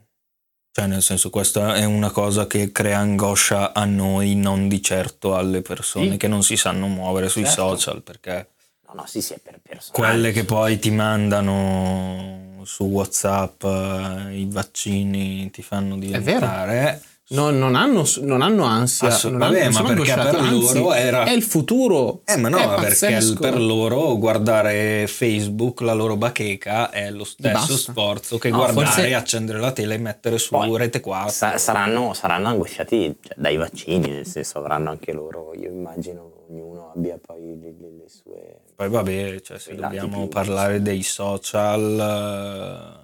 cioè, 0.75 0.87
nel 0.87 1.03
senso, 1.03 1.29
questa 1.29 1.75
è 1.75 1.83
una 1.83 2.09
cosa 2.09 2.47
che 2.47 2.71
crea 2.71 2.97
angoscia 2.97 3.73
a 3.73 3.85
noi, 3.85 4.33
non 4.33 4.67
di 4.67 4.81
certo 4.81 5.35
alle 5.35 5.61
persone 5.61 6.13
sì. 6.13 6.17
che 6.17 6.27
non 6.27 6.41
si 6.41 6.57
sanno 6.57 6.87
muovere 6.87 7.29
sui 7.29 7.43
certo. 7.43 7.75
social, 7.75 8.01
perché... 8.01 8.47
No, 8.87 8.93
no, 8.95 9.05
sì, 9.05 9.21
sì, 9.21 9.33
è 9.33 9.37
per 9.37 9.59
persone. 9.61 9.91
Quelle 9.93 10.31
che 10.31 10.45
poi 10.45 10.79
ti 10.79 10.89
mandano 10.89 12.61
su 12.63 12.85
WhatsApp 12.85 13.63
eh, 13.65 14.35
i 14.35 14.47
vaccini 14.49 15.51
ti 15.51 15.61
fanno 15.61 15.95
diventare 15.95 16.99
No, 17.29 17.51
non, 17.51 17.75
hanno, 17.75 18.03
non 18.19 18.41
hanno 18.41 18.63
ansia. 18.65 19.07
Assu- 19.07 19.29
non 19.29 19.39
vabbè, 19.39 19.65
hanno, 19.65 19.81
ma 19.81 19.93
perché 19.93 20.13
per 20.13 20.35
Anzi, 20.35 20.77
loro 20.77 20.93
era... 20.93 21.23
È 21.23 21.31
il 21.31 21.41
futuro. 21.41 22.21
Eh, 22.25 22.35
ma 22.35 22.49
no, 22.49 22.75
perché 22.75 23.17
per 23.39 23.59
loro 23.59 24.17
guardare 24.17 25.07
Facebook, 25.07 25.79
la 25.81 25.93
loro 25.93 26.17
bacheca, 26.17 26.89
è 26.89 27.09
lo 27.11 27.23
stesso 27.23 27.77
sforzo 27.77 28.37
che 28.37 28.49
no, 28.49 28.57
guardare, 28.57 28.85
forse... 28.85 29.13
accendere 29.13 29.59
la 29.59 29.71
tele 29.71 29.95
e 29.95 29.99
mettere 29.99 30.37
su 30.37 30.49
Poi, 30.49 30.77
rete 30.77 30.99
4. 30.99 31.31
Sa- 31.31 31.57
saranno, 31.57 32.13
saranno, 32.13 32.49
angosciati 32.49 33.15
cioè, 33.21 33.35
dai 33.37 33.55
vaccini, 33.55 34.09
nel 34.09 34.27
senso 34.27 34.59
avranno 34.59 34.89
anche 34.89 35.13
loro, 35.13 35.53
io 35.55 35.69
immagino 35.69 36.45
ognuno 36.49 36.91
abbia 36.93 37.17
poi 37.25 37.57
le, 37.57 37.73
le, 37.79 37.89
le 37.99 38.09
sue... 38.09 38.59
Poi 38.75 38.89
vabbè, 38.89 39.39
cioè, 39.39 39.57
se 39.57 39.75
dobbiamo 39.75 40.27
parlare 40.27 40.81
dei 40.81 41.03
social... 41.03 43.01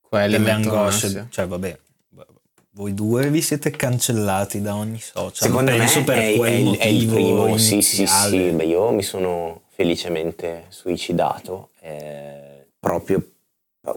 Quelle 0.00 0.38
delle 0.38 0.50
angosce, 0.52 1.26
cioè 1.30 1.48
vabbè 1.48 1.78
voi 2.74 2.92
due 2.92 3.30
vi 3.30 3.40
siete 3.40 3.70
cancellati 3.70 4.60
da 4.60 4.74
ogni 4.74 5.00
social. 5.00 5.48
Secondo 5.48 5.70
Penso 5.70 5.98
me 6.00 6.04
per 6.04 6.16
è, 6.18 6.38
è, 6.38 6.76
è, 6.78 6.86
il 6.86 7.06
primo. 7.06 7.56
Sì, 7.56 7.82
sì, 7.82 8.06
sì. 8.06 8.50
Beh, 8.50 8.64
io 8.64 8.90
mi 8.90 9.02
sono 9.02 9.62
felicemente 9.68 10.64
suicidato. 10.68 11.70
Eh, 11.80 12.66
proprio 12.80 13.22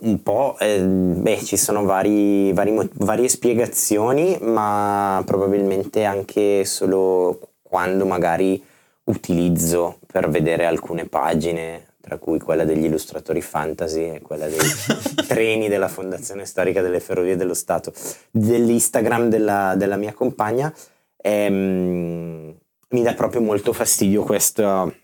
un 0.01 0.21
po'. 0.21 0.57
Eh, 0.59 0.79
beh, 0.81 1.43
ci 1.43 1.57
sono 1.57 1.83
vari, 1.85 2.53
vari, 2.53 2.75
varie 2.93 3.29
spiegazioni, 3.29 4.37
ma 4.41 5.23
probabilmente 5.25 6.03
anche 6.03 6.63
solo 6.65 7.53
quando 7.63 8.05
magari 8.05 8.63
utilizzo 9.05 9.99
per 10.05 10.29
vedere 10.29 10.65
alcune 10.65 11.05
pagine 11.05 11.86
tra 12.07 12.17
cui 12.19 12.39
quella 12.39 12.63
degli 12.63 12.85
illustratori 12.85 13.41
fantasy 13.41 14.15
e 14.15 14.21
quella 14.21 14.47
dei 14.47 14.57
treni 15.27 15.67
della 15.67 15.89
Fondazione 15.89 16.45
Storica 16.45 16.81
delle 16.81 17.01
Ferrovie 17.01 17.35
dello 17.35 17.53
Stato, 17.53 17.91
dell'Instagram 18.31 19.27
della, 19.27 19.75
della 19.75 19.97
mia 19.97 20.13
compagna, 20.13 20.73
ehm, 21.17 22.55
mi 22.89 23.01
dà 23.03 23.13
proprio 23.13 23.41
molto 23.41 23.73
fastidio 23.73 24.23
questo 24.23 24.95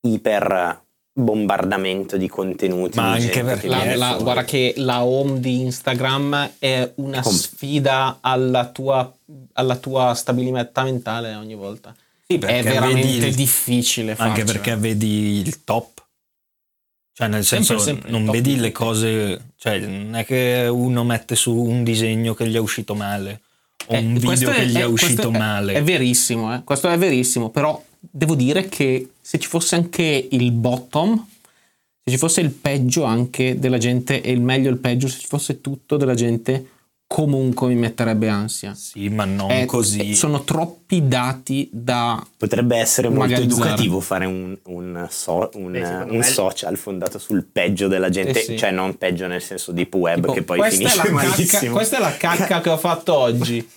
iper 0.00 0.82
bombardamento 1.12 2.16
di 2.16 2.26
contenuti. 2.28 2.98
Ma 2.98 3.16
di 3.16 3.22
anche 3.26 3.44
perché 3.44 3.68
La- 3.68 3.94
la- 3.94 4.16
guarda 4.20 4.42
che 4.42 4.74
la 4.78 5.04
home 5.04 5.38
di 5.38 5.60
Instagram 5.60 6.54
è 6.58 6.90
una 6.96 7.20
Com- 7.20 7.32
sfida 7.32 8.18
alla 8.20 8.66
tua, 8.66 9.12
alla 9.52 9.76
tua 9.76 10.12
stabilità 10.14 10.82
mentale 10.82 11.36
ogni 11.36 11.54
volta. 11.54 11.94
Sì, 12.30 12.36
È 12.38 12.62
veramente 12.62 13.26
il- 13.26 13.34
difficile 13.34 14.12
Anche 14.12 14.22
farcela. 14.44 14.52
perché 14.52 14.76
vedi 14.76 15.40
il 15.40 15.64
top. 15.64 15.98
Cioè, 17.12 17.26
nel 17.26 17.44
Sempre, 17.44 17.66
senso, 17.66 17.82
sempre 17.84 18.08
il 18.08 18.14
non 18.14 18.30
vedi 18.30 18.54
di 18.54 18.60
le 18.60 18.70
cose. 18.70 19.50
Cioè, 19.56 19.80
non 19.80 20.14
è 20.14 20.24
che 20.24 20.68
uno 20.70 21.02
mette 21.02 21.34
su 21.34 21.52
un 21.52 21.82
disegno 21.82 22.34
che 22.34 22.46
gli 22.46 22.54
è 22.54 22.58
uscito 22.58 22.94
male. 22.94 23.40
O 23.86 23.94
Eh, 23.94 23.98
un 23.98 24.14
video 24.16 24.52
che 24.52 24.66
gli 24.66 24.76
è, 24.76 24.86
questo 24.88 24.92
uscito 25.06 25.28
è- 25.30 25.36
male. 25.38 25.72
È 25.74 25.82
verissimo, 25.82 26.54
eh. 26.54 26.62
questo 26.62 26.88
è 26.88 26.96
verissimo, 26.96 27.50
però 27.50 27.82
devo 27.98 28.36
dire 28.36 28.68
che 28.68 29.08
se 29.20 29.38
ci 29.40 29.48
fosse 29.48 29.74
anche 29.74 30.28
il 30.30 30.52
bottom, 30.52 31.26
se 32.04 32.10
ci 32.12 32.16
fosse 32.16 32.40
il 32.42 32.50
peggio 32.50 33.02
anche 33.02 33.58
della 33.58 33.78
gente 33.78 34.20
e 34.22 34.30
il 34.30 34.40
meglio 34.40 34.68
e 34.68 34.72
il 34.72 34.78
peggio, 34.78 35.08
se 35.08 35.18
ci 35.18 35.26
fosse 35.26 35.60
tutto 35.60 35.96
della 35.96 36.14
gente, 36.14 36.68
comunque 37.12 37.66
mi 37.66 37.74
metterebbe 37.74 38.28
ansia. 38.28 38.72
Sì, 38.74 39.08
ma 39.08 39.24
non 39.24 39.50
Eh, 39.50 39.64
così. 39.66 40.10
eh, 40.10 40.14
sono 40.14 40.44
troppi 40.44 41.08
dati 41.08 41.68
da... 41.72 42.24
Potrebbe 42.36 42.76
essere 42.76 43.08
molto 43.08 43.34
educativo 43.40 43.98
fare 43.98 44.26
un, 44.26 44.56
un 44.66 45.06
so- 45.10 45.50
un, 45.54 45.72
Beh, 45.72 46.04
un 46.08 46.22
social 46.22 46.76
fondato 46.76 47.18
sul 47.18 47.44
peggio 47.50 47.88
della 47.88 48.10
gente, 48.10 48.38
Eh 48.40 48.44
sì. 48.44 48.56
cioè 48.56 48.70
non 48.70 48.96
peggio 48.96 49.26
nel 49.26 49.42
senso 49.42 49.72
deep 49.72 49.92
web 49.96 50.20
tipo, 50.20 50.32
che 50.32 50.42
poi 50.42 50.60
è 50.60 50.70
finisce 50.70 50.96
la 50.98 51.02
cacca, 51.02 51.14
malissimo. 51.14 51.72
questa 51.74 51.96
è 51.96 52.00
la 52.00 52.16
cacca 52.16 52.60
che 52.60 52.68
ho 52.70 52.78
fatto 52.78 53.12
oggi. 53.16 53.68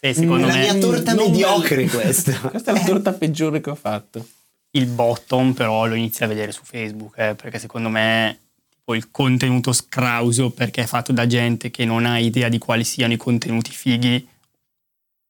E 0.00 0.14
secondo 0.14 0.46
la 0.46 0.54
me 0.54 0.60
mia 0.60 0.74
torta 0.76 1.14
mediocre 1.14 1.84
questa. 1.90 2.32
Questa 2.32 2.70
è 2.70 2.74
la 2.74 2.84
torta 2.84 3.12
peggiore 3.12 3.60
che 3.60 3.68
ho 3.68 3.74
fatto. 3.74 4.26
il 4.70 4.86
bottom 4.86 5.52
però 5.52 5.84
lo 5.86 5.94
inizi 5.94 6.24
a 6.24 6.26
vedere 6.26 6.52
su 6.52 6.62
Facebook, 6.64 7.18
eh, 7.18 7.34
perché 7.34 7.58
secondo 7.58 7.90
me 7.90 8.38
tipo, 8.82 8.94
il 8.94 9.10
contenuto 9.10 9.72
scrauso 9.72 10.50
perché 10.50 10.82
è 10.82 10.86
fatto 10.86 11.12
da 11.12 11.26
gente 11.26 11.70
che 11.70 11.84
non 11.84 12.04
ha 12.04 12.18
idea 12.18 12.48
di 12.48 12.58
quali 12.58 12.84
siano 12.84 13.12
i 13.12 13.16
contenuti 13.16 13.70
fighi, 13.70 14.28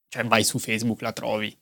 cioè 0.09 0.25
vai 0.25 0.43
su 0.43 0.59
Facebook, 0.59 1.03
la 1.03 1.13
trovi. 1.13 1.57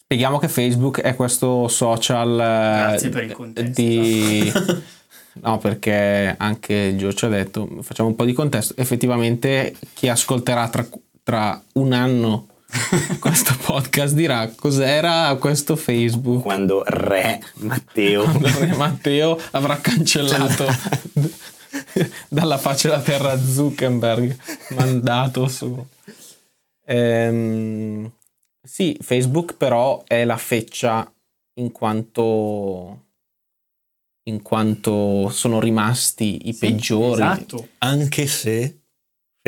Spieghiamo 0.00 0.38
che 0.38 0.48
Facebook 0.48 1.00
è 1.00 1.14
questo 1.14 1.68
social 1.68 2.30
eh, 2.30 2.88
Grazie 2.88 3.08
per 3.10 3.24
il 3.24 3.32
contesto, 3.32 3.80
di... 3.80 4.52
No, 5.40 5.56
perché 5.58 6.34
anche 6.36 6.96
Gio 6.96 7.12
ci 7.12 7.24
ha 7.24 7.28
detto, 7.28 7.80
facciamo 7.82 8.08
un 8.08 8.16
po' 8.16 8.24
di 8.24 8.32
contesto, 8.32 8.74
effettivamente 8.76 9.76
chi 9.94 10.08
ascolterà 10.08 10.68
tra, 10.68 10.84
tra 11.22 11.62
un 11.74 11.92
anno 11.92 12.46
questo 13.18 13.56
podcast 13.64 14.14
dirà 14.14 14.46
cos'era 14.54 15.34
questo 15.36 15.74
Facebook. 15.74 16.42
Quando 16.42 16.82
re 16.84 17.40
Matteo 17.54 18.24
Quando 18.24 18.76
Matteo 18.76 19.40
avrà 19.52 19.78
cancellato 19.78 20.66
dalla 22.28 22.58
faccia 22.58 22.88
della 22.90 23.02
terra 23.02 23.38
Zuckerberg, 23.38 24.36
mandato 24.70 25.48
su. 25.48 25.86
Ehm, 26.84 28.10
sì, 28.62 28.98
Facebook 29.00 29.54
però 29.54 30.04
è 30.06 30.24
la 30.24 30.36
feccia 30.36 31.10
in 31.54 31.72
quanto 31.72 33.04
in 34.28 34.42
quanto 34.42 35.30
sono 35.30 35.58
rimasti 35.58 36.48
i 36.48 36.54
peggiori. 36.54 37.22
Esatto. 37.22 37.68
Anche 37.78 38.26
se 38.26 38.77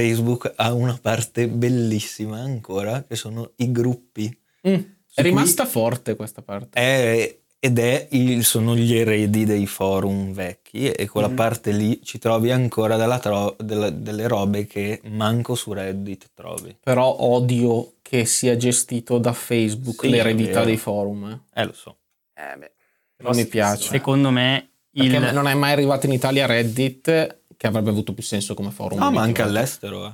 Facebook 0.01 0.53
ha 0.57 0.73
una 0.73 0.99
parte 1.01 1.49
bellissima 1.49 2.39
ancora, 2.41 3.05
che 3.05 3.17
sono 3.17 3.53
i 3.57 3.71
gruppi. 3.71 4.35
Mm, 4.69 4.75
È 5.15 5.23
rimasta 5.23 5.67
forte 5.67 6.17
questa 6.17 6.43
parte. 6.43 6.79
È- 6.79 7.39
ed 7.63 7.79
è 7.79 8.07
il- 8.13 8.43
sono 8.45 8.75
gli 8.75 8.95
eredi 8.97 9.45
dei 9.45 9.67
forum 9.67 10.33
vecchi 10.33 10.91
e 10.91 11.07
quella 11.09 11.29
Mhm. 11.29 11.35
parte 11.35 11.73
lì 11.73 12.01
ci 12.03 12.19
trovi 12.19 12.51
ancora 12.51 12.97
della 12.97 13.19
tro- 13.19 13.55
della- 13.59 13.91
delle 13.91 14.27
robe 14.29 14.67
che 14.67 15.01
manco 15.11 15.55
su 15.55 15.73
Reddit 15.75 16.31
trovi. 16.35 16.75
Però 16.83 17.17
odio 17.21 17.97
che 18.01 18.25
sia 18.25 18.57
gestito 18.57 19.19
da 19.19 19.33
Facebook 19.35 20.01
Sì, 20.05 20.09
l'eredità 20.09 20.65
dei 20.65 20.79
forum. 20.79 21.43
eh. 21.55 21.61
Eh, 21.61 21.65
lo 21.67 21.73
so. 21.75 21.99
Eh, 22.35 22.57
beh. 22.59 22.73
Non 23.19 23.37
mi 23.37 23.45
piace. 23.47 23.89
Secondo 23.89 24.31
me 24.31 24.71
il... 24.93 25.11
Perché 25.11 25.33
non 25.33 25.47
è 25.47 25.53
mai 25.55 25.73
arrivato 25.73 26.07
in 26.07 26.13
Italia 26.13 26.47
Reddit, 26.47 27.40
che 27.61 27.67
avrebbe 27.67 27.91
avuto 27.91 28.15
più 28.15 28.23
senso 28.23 28.55
come 28.55 28.71
forum. 28.71 28.99
No, 28.99 29.11
ma 29.11 29.21
anche 29.21 29.43
all'estero. 29.43 30.07
eh. 30.07 30.13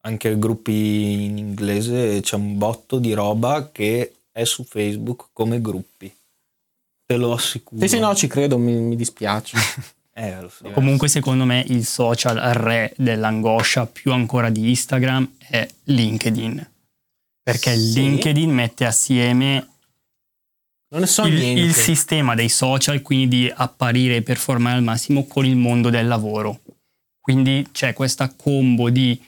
Anche 0.00 0.36
gruppi 0.36 1.12
in 1.12 1.38
inglese 1.38 2.20
c'è 2.22 2.34
un 2.34 2.58
botto 2.58 2.98
di 2.98 3.12
roba 3.12 3.70
che 3.70 4.14
è 4.32 4.42
su 4.42 4.64
Facebook 4.64 5.28
come 5.32 5.60
gruppi. 5.60 6.12
Te 7.06 7.16
lo 7.16 7.34
assicuro. 7.34 7.80
Sì, 7.80 7.86
sì, 7.86 7.98
no, 8.00 8.16
ci 8.16 8.26
credo, 8.26 8.58
mi, 8.58 8.72
mi 8.72 8.96
dispiace. 8.96 9.56
Eh, 10.18 10.40
lo 10.40 10.48
so. 10.48 10.68
Comunque 10.72 11.06
secondo 11.06 11.44
me 11.44 11.64
il 11.68 11.86
social 11.86 12.34
re 12.52 12.92
dell'angoscia 12.96 13.86
più 13.86 14.10
ancora 14.10 14.50
di 14.50 14.68
Instagram 14.70 15.34
è 15.38 15.64
LinkedIn. 15.84 16.70
Perché 17.40 17.76
Sì. 17.76 18.00
LinkedIn 18.00 18.50
mette 18.52 18.84
assieme 18.84 19.68
Non 20.88 21.02
ne 21.02 21.06
so 21.06 21.24
il, 21.24 21.34
niente. 21.34 21.60
il 21.60 21.72
sistema 21.72 22.34
dei 22.34 22.48
social, 22.48 23.00
quindi 23.00 23.28
di 23.28 23.52
apparire 23.54 24.16
e 24.16 24.22
performare 24.22 24.76
al 24.78 24.82
massimo 24.82 25.24
con 25.28 25.46
il 25.46 25.54
mondo 25.54 25.88
del 25.88 26.08
lavoro. 26.08 26.62
Quindi 27.28 27.66
c'è 27.72 27.92
questa 27.92 28.32
combo 28.34 28.88
di 28.88 29.20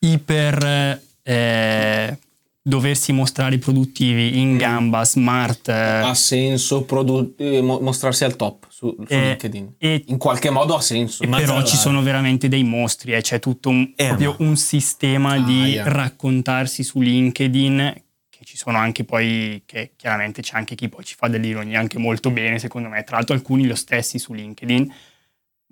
iper 0.00 1.00
eh, 1.22 2.18
doversi 2.60 3.12
mostrare 3.14 3.56
produttivi 3.56 4.38
in 4.38 4.58
gamba, 4.58 5.02
smart 5.06 5.70
eh, 5.70 5.72
ha 5.72 6.12
senso 6.12 6.82
produ- 6.84 7.32
eh, 7.40 7.62
mo- 7.62 7.80
mostrarsi 7.80 8.24
al 8.24 8.36
top 8.36 8.66
su, 8.68 8.94
su 9.06 9.14
Eh, 9.14 9.20
LinkedIn. 9.28 9.74
e 9.78 10.04
In 10.08 10.18
qualche 10.18 10.50
modo 10.50 10.74
ha 10.76 10.82
senso. 10.82 11.26
Però 11.26 11.62
ci 11.64 11.76
sono 11.78 12.02
veramente 12.02 12.48
dei 12.48 12.62
mostri, 12.62 13.12
eh, 13.14 13.22
c'è 13.22 13.38
tutto 13.38 13.70
un, 13.70 13.90
Eh, 13.96 14.12
ma- 14.14 14.34
un 14.40 14.56
sistema 14.58 15.38
di 15.38 15.60
Aia. 15.78 15.84
raccontarsi 15.88 16.82
su 16.84 17.00
LinkedIn, 17.00 18.02
che 18.28 18.44
ci 18.44 18.58
sono 18.58 18.76
anche 18.76 19.04
poi, 19.04 19.62
che 19.64 19.92
chiaramente 19.96 20.42
c'è 20.42 20.58
anche 20.58 20.74
chi 20.74 20.90
poi 20.90 21.04
ci 21.04 21.14
fa 21.16 21.28
dell'ironia 21.28 21.80
anche 21.80 21.96
molto 21.98 22.30
bene, 22.30 22.58
secondo 22.58 22.90
me, 22.90 23.02
tra 23.02 23.16
l'altro 23.16 23.34
alcuni 23.34 23.66
lo 23.66 23.76
stessi 23.76 24.18
su 24.18 24.34
LinkedIn, 24.34 24.92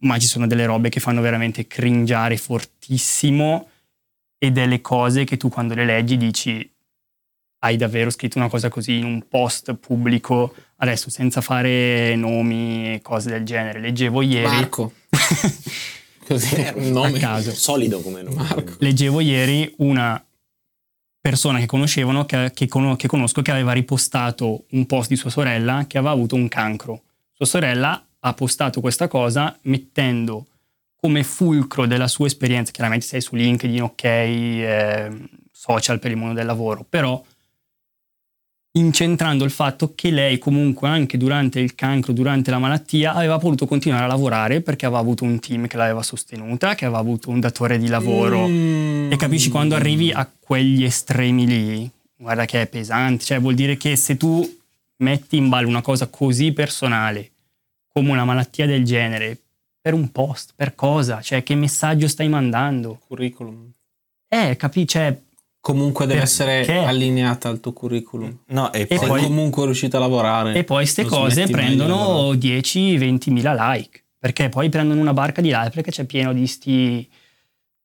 ma 0.00 0.18
ci 0.18 0.26
sono 0.26 0.46
delle 0.46 0.66
robe 0.66 0.88
che 0.88 1.00
fanno 1.00 1.20
veramente 1.20 1.66
cringiare 1.66 2.36
fortissimo 2.36 3.68
e 4.38 4.50
delle 4.50 4.80
cose 4.80 5.24
che 5.24 5.36
tu 5.36 5.48
quando 5.48 5.74
le 5.74 5.84
leggi 5.84 6.16
dici 6.16 6.70
hai 7.62 7.76
davvero 7.76 8.10
scritto 8.10 8.38
una 8.38 8.48
cosa 8.48 8.68
così 8.68 8.96
in 8.96 9.04
un 9.04 9.28
post 9.28 9.74
pubblico, 9.74 10.54
adesso 10.76 11.10
senza 11.10 11.40
fare 11.42 12.14
nomi 12.16 12.94
e 12.94 13.00
cose 13.02 13.30
del 13.30 13.44
genere, 13.44 13.80
leggevo 13.80 14.22
ieri... 14.22 14.46
Marco. 14.46 14.92
Così, 16.30 16.64
un 16.76 16.92
nome. 16.92 17.16
a 17.16 17.20
caso. 17.20 17.50
Solido 17.50 18.00
come 18.00 18.22
nome. 18.22 18.36
Marco. 18.36 18.76
leggevo 18.78 19.18
ieri 19.18 19.74
una 19.78 20.24
persona 21.20 21.58
che 21.58 21.66
conoscevano, 21.66 22.24
che, 22.24 22.52
che 22.54 22.68
cono- 22.68 22.94
che 22.94 23.08
conosco, 23.08 23.42
che 23.42 23.50
aveva 23.50 23.72
ripostato 23.72 24.64
un 24.70 24.86
post 24.86 25.08
di 25.08 25.16
sua 25.16 25.28
sorella 25.28 25.86
che 25.88 25.98
aveva 25.98 26.12
avuto 26.12 26.36
un 26.36 26.46
cancro. 26.46 27.02
Sua 27.32 27.46
sorella 27.46 28.02
ha 28.20 28.34
postato 28.34 28.80
questa 28.80 29.08
cosa 29.08 29.56
mettendo 29.62 30.46
come 30.96 31.24
fulcro 31.24 31.86
della 31.86 32.08
sua 32.08 32.26
esperienza, 32.26 32.72
chiaramente 32.72 33.06
sei 33.06 33.22
su 33.22 33.34
LinkedIn, 33.34 33.82
ok, 33.82 34.04
eh, 34.04 35.10
social 35.50 35.98
per 35.98 36.10
il 36.10 36.18
mondo 36.18 36.34
del 36.34 36.44
lavoro, 36.44 36.84
però 36.86 37.22
incentrando 38.72 39.44
il 39.44 39.50
fatto 39.50 39.94
che 39.94 40.10
lei 40.10 40.38
comunque 40.38 40.88
anche 40.88 41.16
durante 41.16 41.58
il 41.58 41.74
cancro, 41.74 42.12
durante 42.12 42.50
la 42.50 42.58
malattia, 42.58 43.14
aveva 43.14 43.36
voluto 43.36 43.66
continuare 43.66 44.04
a 44.04 44.08
lavorare 44.08 44.60
perché 44.60 44.84
aveva 44.84 45.00
avuto 45.00 45.24
un 45.24 45.40
team 45.40 45.66
che 45.66 45.78
l'aveva 45.78 46.02
sostenuta, 46.02 46.74
che 46.74 46.84
aveva 46.84 47.00
avuto 47.00 47.30
un 47.30 47.40
datore 47.40 47.78
di 47.78 47.88
lavoro. 47.88 48.46
Mm. 48.46 49.10
E 49.10 49.16
capisci 49.16 49.48
quando 49.48 49.74
arrivi 49.74 50.12
a 50.12 50.30
quegli 50.38 50.84
estremi 50.84 51.46
lì, 51.46 51.90
guarda 52.14 52.44
che 52.44 52.62
è 52.62 52.66
pesante, 52.66 53.24
cioè 53.24 53.40
vuol 53.40 53.54
dire 53.54 53.76
che 53.76 53.96
se 53.96 54.16
tu 54.16 54.58
metti 54.96 55.38
in 55.38 55.48
ballo 55.48 55.66
una 55.66 55.80
cosa 55.80 56.08
così 56.08 56.52
personale 56.52 57.29
come 57.92 58.10
una 58.10 58.24
malattia 58.24 58.66
del 58.66 58.84
genere 58.84 59.36
per 59.80 59.94
un 59.94 60.10
post, 60.12 60.52
per 60.54 60.74
cosa, 60.74 61.20
cioè 61.20 61.42
che 61.42 61.54
messaggio 61.54 62.06
stai 62.08 62.28
mandando? 62.28 62.98
Curriculum. 63.06 63.70
Eh, 64.28 64.56
capisci? 64.56 64.86
Cioè, 64.88 65.18
Comunque 65.62 66.06
deve 66.06 66.22
essere 66.22 66.64
allineata 66.86 67.50
al 67.50 67.60
tuo 67.60 67.72
curriculum. 67.74 68.34
No, 68.46 68.72
e 68.72 68.80
E 68.82 68.86
poi, 68.86 68.98
Sei 68.98 69.08
poi- 69.08 69.22
comunque 69.24 69.64
riuscito 69.66 69.98
a 69.98 70.00
lavorare. 70.00 70.54
E 70.54 70.64
poi 70.64 70.76
queste 70.78 71.04
cose 71.04 71.46
prendono 71.48 71.96
lavorare. 71.98 72.38
10-20 72.38 73.30
mila 73.30 73.72
like, 73.74 74.04
perché 74.18 74.48
poi 74.48 74.70
prendono 74.70 75.00
una 75.00 75.12
barca 75.12 75.42
di 75.42 75.48
like 75.50 75.70
perché 75.70 75.90
c'è 75.90 76.04
pieno 76.04 76.32
di 76.32 76.46
sti 76.46 77.08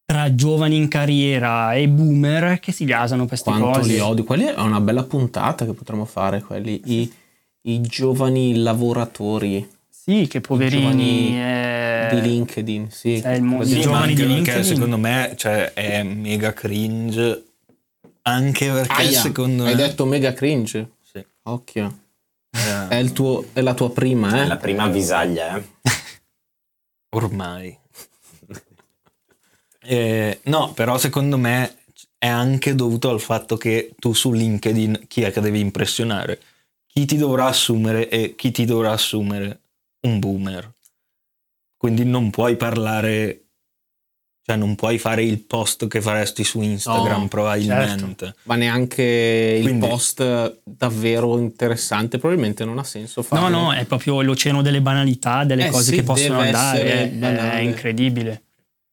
tra 0.06 0.34
giovani 0.36 0.78
in 0.78 0.88
carriera 0.88 1.74
e 1.74 1.89
boomer 1.89 2.60
che 2.60 2.72
si 2.72 2.86
gasano 2.86 3.26
per 3.26 3.30
queste 3.39 3.50
Quanto 3.50 3.80
cose. 3.80 3.91
li 3.91 4.00
odio. 4.00 4.24
Quelli 4.24 4.44
è 4.46 4.60
una 4.60 4.80
bella 4.80 5.04
puntata 5.04 5.65
che 5.65 5.74
potremmo 5.74 6.06
fare, 6.06 6.41
quelli, 6.41 6.80
i, 6.86 7.12
i 7.63 7.82
giovani 7.82 8.56
lavoratori. 8.58 9.68
Sì, 10.08 10.28
che 10.28 10.39
poverini. 10.39 10.82
giovani 10.84 11.41
eh, 11.41 12.08
di 12.12 12.22
LinkedIn, 12.22 12.91
sì. 12.91 13.20
c'è 13.24 13.34
il 13.34 13.41
mondo 13.41 13.65
Sì, 13.65 13.82
giovani 13.82 14.13
di 14.13 14.28
LinkedIn. 14.28 14.63
secondo 14.63 15.00
me 15.00 15.34
cioè, 15.36 15.74
è 15.74 16.04
mega 16.04 16.54
cringe. 16.54 17.44
Anche 18.22 18.70
perché 18.72 18.94
Aia, 18.94 19.20
secondo 19.20 19.63
me. 19.63 19.70
Hai 19.70 19.76
detto 19.76 20.06
mega 20.06 20.32
cringe. 20.34 20.91
Sì. 21.02 21.26
Occhio. 21.44 22.00
Eh, 22.52 22.88
È, 22.89 22.96
il 22.98 23.13
tuo, 23.13 23.46
è 23.52 23.62
la 23.62 23.74
tua 23.74 23.91
prima, 23.91 24.44
eh? 24.44 24.46
La 24.46 24.58
prima 24.58 24.84
avvisaglia, 24.84 25.58
eh. 25.58 25.63
ormai. 27.15 27.76
Eh, 29.82 30.39
no, 30.44 30.72
però 30.74 31.00
secondo 31.00 31.39
me 31.39 31.78
è 32.20 32.28
anche 32.28 32.76
dovuto 32.76 33.10
al 33.10 33.20
fatto 33.20 33.58
che 33.58 33.96
tu 33.98 34.13
su 34.13 34.32
LinkedIn 34.32 35.06
chi 35.08 35.24
è 35.24 35.32
che 35.32 35.41
devi 35.41 35.60
impressionare? 35.60 36.39
Chi 36.86 37.06
ti 37.06 37.18
dovrà 37.18 37.48
assumere 37.48 38.08
e 38.08 38.36
chi 38.36 38.52
ti 38.52 38.65
dovrà 38.65 38.91
assumere? 38.91 39.62
Un 40.06 40.20
boomer. 40.20 40.74
Quindi 41.78 42.04
non 42.06 42.30
puoi 42.32 42.56
parlare, 42.56 43.41
cioè 44.44 44.56
non 44.56 44.76
puoi 44.76 44.98
fare 44.98 45.24
il 45.24 45.39
post 45.39 45.88
che 45.88 46.02
faresti 46.02 46.44
su 46.44 46.62
Instagram 46.62 47.22
No, 47.24 47.28
probabilmente. 47.28 48.36
Ma 48.44 48.56
neanche 48.56 49.04
il 49.58 49.63
Quindi- 49.63 49.88
post 49.88 50.62
davvero 50.63 51.38
interessante, 51.38 52.18
probabilmente 52.18 52.65
non 52.65 52.78
ha 52.80 52.84
senso 52.84 53.22
No, 53.22 53.26
farlo. 53.28 53.50
no, 53.50 53.74
è 53.74 53.86
proprio 53.86 54.22
l'oceano 54.22 54.62
delle 54.62 54.82
banalità, 54.82 55.44
delle 55.44 55.68
Eh 55.68 55.70
cose 55.70 55.91
sì, 55.91 55.96
che 55.98 56.04
possono 56.04 56.39
andare. 56.39 56.82
essere 56.82 57.52
È, 57.52 57.58
incredibile. 57.60 58.44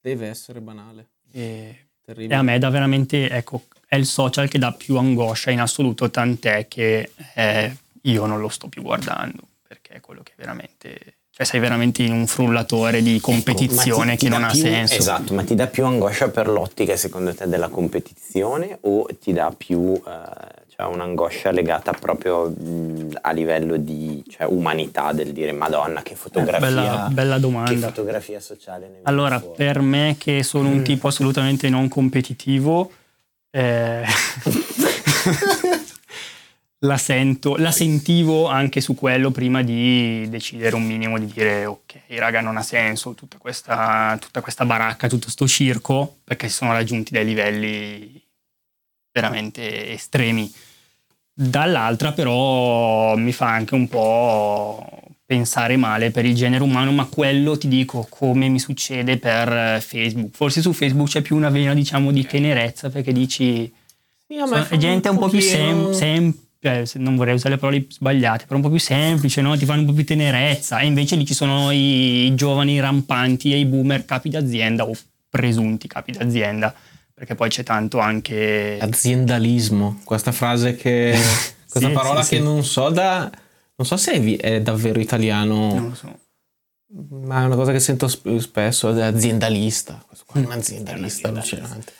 Deve 0.00 0.26
essere 0.28 0.60
banale. 0.60 1.10
E, 1.32 1.88
Terribile. 2.04 2.34
e 2.34 2.36
a 2.36 2.42
me 2.42 2.58
dà 2.58 2.68
veramente, 2.68 3.30
ecco, 3.30 3.62
è 3.86 3.96
il 3.96 4.06
social 4.06 4.48
che 4.48 4.58
dà 4.58 4.72
più 4.72 4.96
angoscia 4.98 5.50
in 5.50 5.60
assoluto, 5.60 6.10
tant'è 6.10 6.66
che 6.68 7.12
eh, 7.34 7.76
io 8.02 8.26
non 8.26 8.40
lo 8.40 8.48
sto 8.48 8.68
più 8.68 8.82
guardando, 8.82 9.42
è 9.92 10.00
quello 10.00 10.22
che 10.22 10.32
veramente... 10.36 11.16
Cioè 11.34 11.46
sei 11.46 11.60
veramente 11.60 12.02
in 12.02 12.12
un 12.12 12.26
frullatore 12.26 13.00
di 13.02 13.18
competizione 13.18 14.12
Ecco, 14.12 14.18
ti- 14.18 14.18
ti 14.18 14.24
che 14.24 14.28
dà 14.30 14.38
non 14.38 14.48
ha 14.48 14.52
più- 14.52 14.60
senso. 14.60 14.94
Esatto, 14.96 15.32
ma 15.34 15.42
ti 15.44 15.54
dà 15.54 15.66
più 15.66 15.86
angoscia 15.86 16.28
per 16.28 16.46
l'ottica 16.48 16.94
secondo 16.96 17.34
te 17.34 17.48
della 17.48 17.68
competizione 17.68 18.76
o 18.82 19.06
ti 19.18 19.32
dà 19.32 19.50
più 19.56 19.94
eh, 19.94 20.00
cioè 20.68 20.86
un'angoscia 20.86 21.50
legata 21.50 21.92
proprio 21.92 22.50
mh, 22.50 23.18
a 23.22 23.30
livello 23.32 23.78
di 23.78 24.22
cioè, 24.28 24.44
umanità 24.46 25.12
del 25.12 25.32
dire 25.32 25.52
Madonna 25.52 26.02
che 26.02 26.16
fotografia, 26.16 26.58
Eh, 26.58 26.70
bella- 26.70 27.08
bella 27.10 27.38
domanda. 27.38 27.70
che 27.70 27.76
fotografia 27.78 28.38
sociale 28.38 29.00
Allora, 29.04 29.38
fuori? 29.40 29.56
per 29.56 29.80
me 29.80 30.16
che 30.18 30.42
sono 30.42 30.68
un 30.68 30.82
tipo 30.82 31.08
assolutamente 31.08 31.70
non 31.70 31.88
competitivo, 31.88 32.90
eh, 33.50 34.02
la, 36.84 36.96
sento, 36.98 37.56
la 37.56 37.70
sentivo 37.70 38.46
anche 38.46 38.80
su 38.80 38.94
quello 38.94 39.30
prima 39.30 39.62
di 39.62 40.26
decidere 40.28 40.74
un 40.74 40.84
minimo 40.84 41.18
di 41.18 41.26
dire 41.26 41.64
ok, 41.66 41.94
raga, 42.16 42.40
non 42.40 42.56
ha 42.56 42.62
senso 42.62 43.14
tutta 43.14 43.38
questa, 43.38 44.16
tutta 44.20 44.40
questa 44.40 44.64
baracca, 44.64 45.08
tutto 45.08 45.30
sto 45.30 45.46
circo, 45.46 46.16
perché 46.24 46.48
si 46.48 46.54
sono 46.54 46.72
raggiunti 46.72 47.12
dei 47.12 47.24
livelli 47.24 48.20
veramente 49.12 49.92
estremi. 49.92 50.52
Dall'altra 51.34 52.12
però 52.12 53.16
mi 53.16 53.32
fa 53.32 53.48
anche 53.48 53.74
un 53.74 53.88
po' 53.88 54.86
pensare 55.24 55.76
male 55.76 56.10
per 56.10 56.24
il 56.26 56.34
genere 56.34 56.62
umano, 56.62 56.92
ma 56.92 57.06
quello 57.06 57.56
ti 57.56 57.68
dico 57.68 58.06
come 58.10 58.48
mi 58.48 58.58
succede 58.58 59.18
per 59.18 59.80
Facebook. 59.80 60.34
Forse 60.34 60.60
su 60.60 60.72
Facebook 60.72 61.08
c'è 61.08 61.22
più 61.22 61.36
una 61.36 61.48
vena, 61.48 61.74
diciamo, 61.74 62.10
di 62.12 62.26
tenerezza 62.26 62.90
perché 62.90 63.12
dici 63.12 63.72
Sì, 64.26 64.34
a 64.36 64.42
me 64.42 64.46
sono- 64.48 64.64
fa 64.64 64.74
è 64.74 64.78
gente 64.78 65.08
un 65.08 65.18
po' 65.18 65.28
più 65.28 65.38
pochino- 65.38 65.92
sem- 65.92 66.34
se- 66.84 66.98
non 66.98 67.16
vorrei 67.16 67.34
usare 67.34 67.54
le 67.54 67.60
parole 67.60 67.86
sbagliate, 67.88 68.44
però 68.44 68.56
un 68.56 68.62
po' 68.62 68.70
più 68.70 68.78
semplice, 68.78 69.40
no? 69.40 69.56
ti 69.56 69.64
fanno 69.64 69.80
un 69.80 69.86
po' 69.86 69.92
più 69.92 70.04
tenerezza 70.04 70.78
e 70.78 70.86
invece 70.86 71.16
lì 71.16 71.24
ci 71.26 71.34
sono 71.34 71.70
i, 71.72 72.26
i 72.26 72.34
giovani 72.34 72.78
rampanti 72.80 73.52
e 73.52 73.58
i 73.58 73.64
boomer 73.64 74.04
capi 74.04 74.28
d'azienda 74.28 74.86
o 74.86 74.92
presunti 75.28 75.88
capi 75.88 76.12
d'azienda, 76.12 76.74
perché 77.14 77.34
poi 77.34 77.48
c'è 77.48 77.62
tanto 77.62 77.98
anche... 77.98 78.78
Aziendalismo, 78.80 80.00
questa 80.04 80.30
frase 80.32 80.76
che... 80.76 81.12
questa 81.68 81.88
Sì, 81.88 81.94
parola 81.94 82.22
sì, 82.22 82.30
che 82.30 82.36
sì. 82.36 82.42
non 82.42 82.64
so 82.64 82.88
da... 82.90 83.30
Non 83.74 83.86
so 83.86 83.96
se 83.96 84.36
è, 84.36 84.60
davvero 84.60 85.00
italiano, 85.00 85.74
Non 85.74 85.88
lo 85.88 85.94
so. 85.94 86.18
ma 87.26 87.42
è 87.42 87.44
una 87.46 87.56
cosa 87.56 87.72
che 87.72 87.80
sento 87.80 88.06
sp- 88.06 88.36
spesso, 88.36 88.94
è 88.94 89.02
aziendalista. 89.02 90.00
Questo 90.06 90.24
qua 90.26 90.40
è 90.40 90.44
un 90.44 90.52
aziendalista 90.52 91.28
allucinante. 91.28 91.92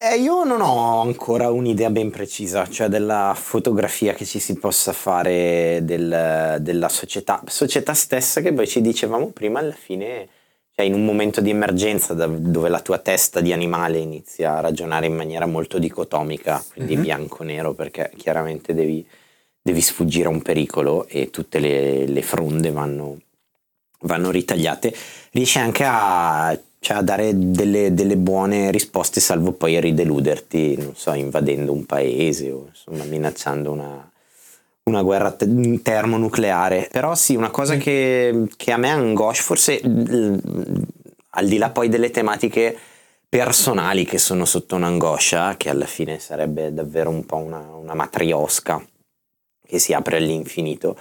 Eh, 0.00 0.16
io 0.20 0.44
non 0.44 0.60
ho 0.60 1.00
ancora 1.00 1.50
un'idea 1.50 1.90
ben 1.90 2.10
precisa, 2.10 2.68
cioè 2.68 2.86
della 2.86 3.34
fotografia 3.36 4.12
che 4.14 4.24
ci 4.24 4.38
si 4.38 4.54
possa 4.56 4.92
fare 4.92 5.80
del- 5.82 6.58
della 6.60 6.88
società, 6.88 7.42
società 7.46 7.94
stessa 7.94 8.40
che 8.40 8.52
poi 8.52 8.68
ci 8.68 8.80
dicevamo 8.80 9.30
prima 9.30 9.58
alla 9.58 9.72
fine, 9.72 10.28
cioè 10.72 10.84
in 10.86 10.94
un 10.94 11.04
momento 11.04 11.40
di 11.40 11.50
emergenza 11.50 12.14
da- 12.14 12.26
dove 12.28 12.68
la 12.68 12.78
tua 12.80 12.98
testa 12.98 13.40
di 13.40 13.52
animale 13.52 13.98
inizia 13.98 14.56
a 14.58 14.60
ragionare 14.60 15.06
in 15.06 15.16
maniera 15.16 15.46
molto 15.46 15.78
dicotomica, 15.80 16.62
quindi 16.72 16.94
Mhm. 16.94 17.02
bianco-nero, 17.02 17.74
perché 17.74 18.12
chiaramente 18.16 18.74
devi, 18.74 19.04
devi 19.60 19.80
sfuggire 19.80 20.26
a 20.28 20.30
un 20.30 20.42
pericolo 20.42 21.08
e 21.08 21.30
tutte 21.30 21.58
le, 21.58 22.06
le 22.06 22.22
fronde 22.22 22.70
vanno, 22.70 23.18
vanno 24.02 24.30
ritagliate, 24.30 24.94
riesci 25.32 25.58
anche 25.58 25.82
a, 25.84 26.56
cioè, 26.80 26.98
a 26.98 27.02
dare 27.02 27.32
delle, 27.34 27.92
delle 27.92 28.16
buone 28.16 28.70
risposte, 28.70 29.20
salvo 29.20 29.52
poi 29.52 29.80
rideluderti, 29.80 30.76
non 30.76 30.94
so, 30.94 31.12
invadendo 31.12 31.72
un 31.72 31.84
paese 31.86 32.50
o 32.50 32.66
insomma 32.68 33.04
minacciando 33.04 33.72
una, 33.72 34.10
una 34.84 35.02
guerra 35.02 35.32
te- 35.32 35.80
termonucleare. 35.82 36.88
Però 36.90 37.14
sì, 37.14 37.34
una 37.34 37.50
cosa 37.50 37.76
che, 37.76 38.46
che 38.56 38.72
a 38.72 38.76
me 38.76 38.90
angoscia, 38.90 39.42
forse 39.42 39.80
al 39.82 41.46
di 41.46 41.58
là 41.58 41.70
poi 41.70 41.88
delle 41.88 42.10
tematiche 42.10 42.76
personali 43.28 44.04
che 44.04 44.18
sono 44.18 44.44
sotto 44.44 44.76
un'angoscia, 44.76 45.56
che 45.56 45.68
alla 45.68 45.86
fine 45.86 46.18
sarebbe 46.18 46.72
davvero 46.72 47.10
un 47.10 47.26
po' 47.26 47.36
una, 47.36 47.58
una 47.74 47.94
matriosca 47.94 48.82
che 49.66 49.78
si 49.78 49.92
apre 49.92 50.16
all'infinito. 50.16 50.96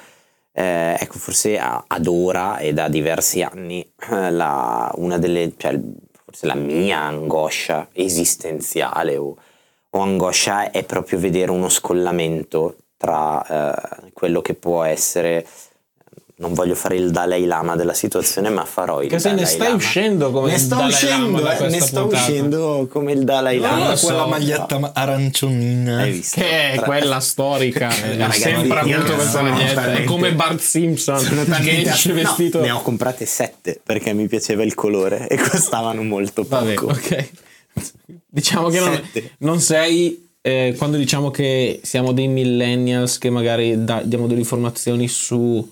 Eh, 0.59 0.97
ecco, 0.99 1.19
forse 1.19 1.59
ad 1.59 2.07
ora 2.07 2.57
e 2.57 2.73
da 2.73 2.87
diversi 2.87 3.43
anni 3.43 3.87
eh, 4.09 4.31
la, 4.31 4.91
una 4.95 5.19
delle, 5.19 5.53
cioè, 5.55 5.79
forse 6.25 6.47
la 6.47 6.55
mia 6.55 6.97
angoscia 6.97 7.89
esistenziale 7.93 9.17
o, 9.17 9.37
o 9.87 9.99
angoscia 9.99 10.71
è 10.71 10.83
proprio 10.83 11.19
vedere 11.19 11.51
uno 11.51 11.69
scollamento 11.69 12.75
tra 12.97 13.45
eh, 13.45 14.09
quello 14.13 14.41
che 14.41 14.55
può 14.55 14.81
essere, 14.81 15.45
non 16.39 16.53
voglio 16.53 16.75
fare 16.75 16.95
il 16.97 17.09
Dalai 17.09 17.45
Lama 17.45 17.75
della 17.75 17.95
situazione, 17.95 18.49
ma 18.49 18.63
farò 18.63 19.01
il 19.01 19.09
Dalai 19.09 19.39
ne 19.39 19.45
stai 19.45 19.59
Lama. 19.59 19.75
uscendo 19.75 20.31
come 20.31 20.47
ne 20.49 20.53
il 20.53 20.59
sto 20.59 20.75
Dalai 20.75 20.89
uscendo, 20.91 21.39
Lama 21.39 21.57
eh, 21.57 21.67
ne 21.69 21.81
sto 21.81 22.01
puntata. 22.01 22.21
uscendo 22.23 22.87
come 22.91 23.11
il 23.13 23.23
Dalai 23.23 23.57
Lama. 23.59 23.89
lo 23.89 23.95
so. 23.95 24.05
quella 24.05 24.25
maglietta 24.27 24.77
ma- 24.77 24.91
arancionina. 24.93 25.97
Hai 26.01 26.11
visto? 26.11 26.39
Che 26.39 26.71
è 26.71 26.75
Tra- 26.75 26.85
quella 26.85 27.19
storica, 27.21 27.87
ha 27.87 28.31
sempre 28.31 28.79
avuto 28.79 29.13
questa 29.15 29.37
so, 29.39 29.41
maglietta. 29.41 29.93
È 29.93 30.03
come 30.03 30.33
Bart 30.33 30.59
Simpson 30.59 31.45
che 31.63 31.81
esce 31.81 32.09
No, 32.09 32.15
vestito. 32.21 32.59
ne 32.61 32.69
ho 32.71 32.81
comprate 32.83 33.25
sette 33.25 33.79
perché 33.83 34.13
mi 34.13 34.27
piaceva 34.27 34.63
il 34.63 34.75
colore 34.75 35.27
e 35.27 35.37
costavano 35.37 36.03
molto 36.03 36.43
poco. 36.43 36.85
Vabbè, 36.87 36.97
ok. 36.97 37.29
Diciamo 38.29 38.69
che 38.69 38.79
non, 38.79 39.01
non 39.39 39.59
sei. 39.59 40.27
eh, 40.41 40.75
quando 40.77 40.97
diciamo 40.97 41.31
che 41.31 41.79
siamo 41.83 42.11
dei 42.11 42.27
millennials 42.27 43.17
che 43.17 43.29
magari 43.31 43.83
da- 43.83 44.01
diamo 44.03 44.27
delle 44.27 44.39
informazioni 44.39 45.07
su 45.07 45.67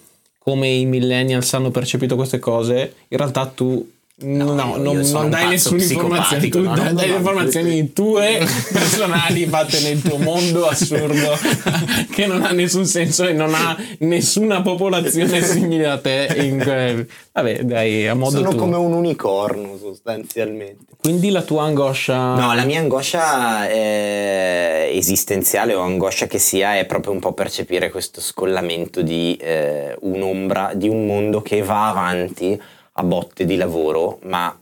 come 0.47 0.67
i 0.67 0.85
millennials 0.85 1.51
hanno 1.55 1.71
percepito 1.71 2.15
queste 2.15 2.37
cose, 2.37 2.93
in 3.07 3.17
realtà 3.17 3.47
tu 3.47 3.93
no, 4.17 4.45
io- 4.55 4.77
non, 4.77 4.97
non 5.11 5.29
dai 5.29 5.49
nessuna 5.49 5.83
informazione, 5.83 6.47
tu 6.47 6.61
no? 6.61 6.73
dai 6.73 6.93
No, 6.93 6.99
delle 6.99 7.11
no, 7.11 7.17
informazioni 7.17 7.91
tue 7.93 8.47
personali 8.71 9.45
fatte 9.45 9.81
nel 9.81 10.01
tuo 10.01 10.17
mondo 10.17 10.67
assurdo 10.67 11.37
che 12.11 12.25
non 12.25 12.41
ha 12.43 12.51
nessun 12.51 12.85
senso 12.85 13.25
e 13.27 13.33
non 13.33 13.53
ha 13.53 13.75
nessuna 13.99 14.61
popolazione 14.61 15.41
simile 15.41 15.87
a 15.87 15.97
te. 15.99 16.27
In 16.39 16.59
que- 16.59 17.07
Vabbè, 17.33 17.63
dai, 17.63 18.07
a 18.07 18.13
modo 18.15 18.37
Sono 18.37 18.51
tuo. 18.51 18.59
come 18.59 18.77
un 18.77 18.93
unicorno 18.93 19.77
sostanzialmente. 19.77 20.93
Quindi 20.97 21.29
la 21.29 21.41
tua 21.41 21.63
angoscia 21.63 22.35
No, 22.35 22.53
la 22.55 22.63
mia 22.63 22.79
angoscia 22.79 23.69
eh, 23.69 24.91
esistenziale 24.93 25.73
o 25.73 25.81
angoscia 25.81 26.27
che 26.27 26.39
sia 26.39 26.77
è 26.77 26.85
proprio 26.85 27.11
un 27.11 27.19
po' 27.19 27.33
percepire 27.33 27.91
questo 27.91 28.21
scollamento 28.21 29.01
di 29.01 29.37
eh, 29.41 29.95
un'ombra, 29.99 30.71
di 30.73 30.87
un 30.87 31.05
mondo 31.05 31.41
che 31.41 31.61
va 31.61 31.89
avanti 31.89 32.59
a 32.97 33.03
botte 33.03 33.45
di 33.45 33.55
lavoro, 33.55 34.19
ma 34.23 34.57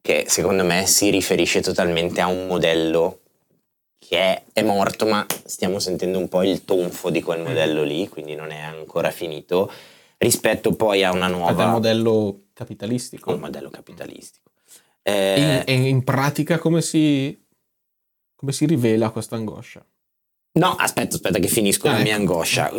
che 0.00 0.24
secondo 0.28 0.64
me 0.64 0.86
si 0.86 1.10
riferisce 1.10 1.60
totalmente 1.60 2.20
a 2.20 2.26
un 2.26 2.46
modello 2.46 3.20
che 3.98 4.18
è, 4.18 4.42
è 4.52 4.62
morto, 4.62 5.06
ma 5.06 5.24
stiamo 5.44 5.78
sentendo 5.78 6.18
un 6.18 6.28
po' 6.28 6.42
il 6.42 6.64
tonfo 6.64 7.10
di 7.10 7.22
quel 7.22 7.42
modello 7.42 7.82
lì, 7.82 8.08
quindi 8.08 8.34
non 8.34 8.50
è 8.50 8.60
ancora 8.60 9.10
finito, 9.10 9.70
rispetto 10.18 10.72
poi 10.74 11.02
a 11.04 11.12
una 11.12 11.26
nuova... 11.28 11.66
modello 11.66 12.44
capitalistico. 12.52 13.32
un 13.32 13.40
modello 13.40 13.70
capitalistico. 13.70 14.50
Eh, 15.02 15.40
In, 15.40 15.62
e 15.66 15.88
in 15.88 16.04
pratica 16.04 16.58
come 16.58 16.80
si, 16.82 17.38
come 18.34 18.52
si 18.52 18.66
rivela 18.66 19.10
questa 19.10 19.36
angoscia? 19.36 19.84
No, 20.58 20.74
aspetta, 20.78 21.16
aspetta 21.16 21.38
che 21.38 21.48
finisco 21.48 21.88
Ah, 21.88 21.92
la 21.92 21.98
mia 21.98 22.12
ecco. 22.12 22.20
angoscia. 22.20 22.72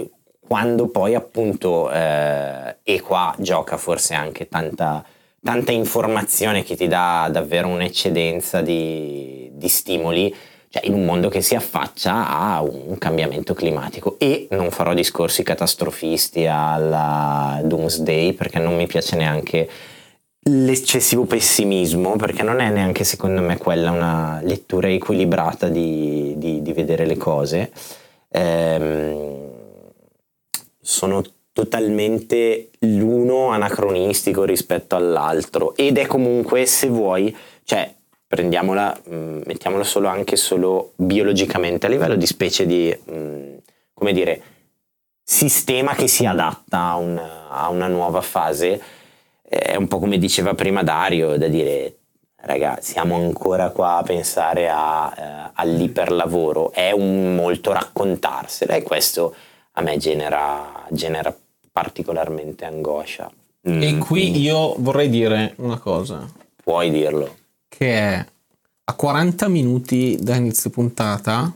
Quando 0.50 0.88
poi 0.88 1.14
appunto, 1.14 1.92
eh, 1.92 2.78
e 2.82 3.02
qua 3.02 3.36
gioca 3.38 3.78
forse 3.78 4.16
anche 4.16 4.48
tanta, 4.48 5.06
tanta 5.44 5.72
informazione 5.72 6.64
che 6.64 6.76
ti 6.76 6.88
dà 6.88 7.30
davvero 7.32 7.68
un'eccedenza 7.68 8.62
di, 8.62 9.52
di 9.54 9.68
stimoli, 9.68 10.36
cioè 10.70 10.88
in 10.88 10.94
un 10.94 11.06
mondo 11.06 11.30
che 11.30 11.42
si 11.42 11.54
affaccia 11.54 12.28
a 12.28 12.64
un 12.64 12.98
cambiamento 12.98 13.54
climatico. 13.54 14.16
E 14.18 14.48
non 14.50 14.72
farò 14.72 14.96
discorsi 14.96 15.44
catastrofisti 15.44 16.48
alla 16.48 17.62
Doomsday 17.64 18.34
perché 18.34 18.58
non 18.58 18.76
mi 18.76 18.88
piace 18.88 19.16
neanche 19.18 19.70
l'eccessivo 20.46 21.26
pessimismo 21.26 22.16
perché 22.16 22.42
non 22.42 22.60
è 22.60 22.72
neanche 22.72 23.04
secondo 23.04 23.42
me 23.42 23.60
quella 23.60 23.92
una 23.92 24.40
lettura 24.42 24.90
equilibrata 24.90 25.68
di, 25.68 26.34
di, 26.38 26.64
di 26.64 26.74
vedere 26.74 27.06
le 27.06 27.18
cose. 27.18 27.72
Ehm, 28.32 29.49
sono 30.90 31.24
totalmente 31.54 32.72
l'uno 32.80 33.50
anacronistico 33.50 34.44
rispetto 34.44 34.96
all'altro. 34.96 35.76
Ed 35.76 36.00
è 36.00 36.08
comunque 36.08 36.66
se 36.66 36.88
vuoi 36.88 37.36
cioè 37.64 37.94
prendiamola 38.26 39.00
mh, 39.04 39.42
mettiamola 39.46 39.84
solo 39.84 40.08
anche 40.08 40.36
solo 40.36 40.94
biologicamente 40.96 41.86
a 41.86 41.90
livello 41.90 42.16
di 42.16 42.26
specie 42.26 42.66
di 42.66 42.98
mh, 43.06 43.58
come 43.94 44.14
dire 44.14 44.42
sistema 45.24 45.94
che 45.94 46.08
si 46.08 46.26
adatta 46.26 46.80
a 46.80 46.96
una, 46.96 47.50
a 47.50 47.70
una 47.70 47.88
nuova 47.88 48.22
fase 48.22 48.82
è 49.44 49.76
un 49.76 49.88
po' 49.88 50.00
come 50.00 50.18
diceva 50.18 50.56
prima 50.56 50.82
Dario 50.82 51.38
da 51.38 51.48
dire 51.48 51.98
ragazzi 52.42 52.94
siamo 52.94 53.16
ancora 53.16 53.70
qua 53.70 53.98
a 53.98 54.04
pensare 54.04 54.70
a, 54.70 55.14
eh, 55.16 55.52
all'iperlavoro. 55.54 56.72
È 56.72 56.92
un 56.92 57.36
molto 57.36 57.74
raccontarsela 57.74 58.74
e 58.74 58.82
questo 58.82 59.36
a 59.80 59.82
me 59.82 59.98
genera, 59.98 60.86
genera 60.92 61.36
particolarmente 61.72 62.66
angoscia 62.66 63.32
E 63.62 63.94
Mm, 63.94 64.00
qui 64.00 64.38
io 64.40 64.76
vorrei 64.78 65.10
dire 65.10 65.54
una 65.58 65.78
cosa, 65.78 66.26
puoi 66.64 66.90
dirlo 66.92 67.36
che 67.68 67.94
è 67.94 68.26
a 68.86 68.94
40 68.94 69.48
minuti 69.48 70.18
da 70.20 70.36
inizio 70.36 70.70
puntata 70.70 71.54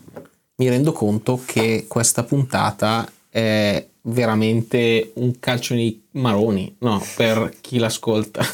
mi 0.55 0.69
rendo 0.69 0.91
conto 0.91 1.41
che 1.45 1.85
questa 1.87 2.23
puntata 2.23 3.09
è 3.29 3.85
veramente 4.03 5.11
un 5.15 5.39
calcio 5.39 5.73
nei 5.73 6.03
maroni, 6.11 6.75
no, 6.79 7.01
per 7.15 7.55
chi 7.59 7.77
l'ascolta. 7.79 8.45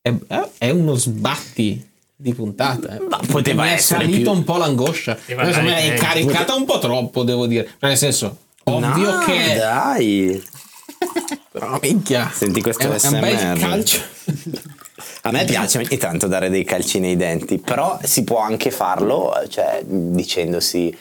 È, 0.00 0.14
è 0.58 0.70
uno 0.70 0.94
sbatti 0.94 1.84
di 2.14 2.32
puntata. 2.32 2.96
eh. 2.96 3.00
Ma 3.00 3.18
poteva 3.26 3.64
Mi 3.64 3.70
è 3.70 3.72
essere 3.72 4.02
salita 4.04 4.30
più- 4.30 4.38
un 4.38 4.44
po' 4.44 4.56
l'angoscia. 4.56 5.18
È 5.26 5.94
caricata 5.94 6.54
un 6.54 6.64
po' 6.64 6.78
troppo, 6.78 7.24
devo 7.24 7.46
dire. 7.46 7.68
Nel 7.80 7.96
senso, 7.96 8.36
ovvio 8.68 9.10
No, 9.12 9.24
che... 9.24 9.54
dai 9.56 10.42
Però 11.52 11.78
minchia. 11.80 12.30
Senti 12.32 12.60
questo 12.60 12.90
è, 12.90 13.00
è 13.00 13.06
un 13.08 13.20
bel 13.20 13.38
SMR. 13.38 13.58
calcio. 13.58 14.00
A 15.22 15.30
me 15.30 15.44
piace 15.44 15.78
ogni 15.78 15.96
tanto 15.96 16.26
dare 16.26 16.48
dei 16.50 16.64
calci 16.64 16.98
nei 17.00 17.16
denti, 17.16 17.58
però 17.58 17.98
si 18.02 18.22
può 18.24 18.38
anche 18.40 18.70
farlo, 18.70 19.32
cioè, 19.48 19.82
dicendosi, 19.84 20.96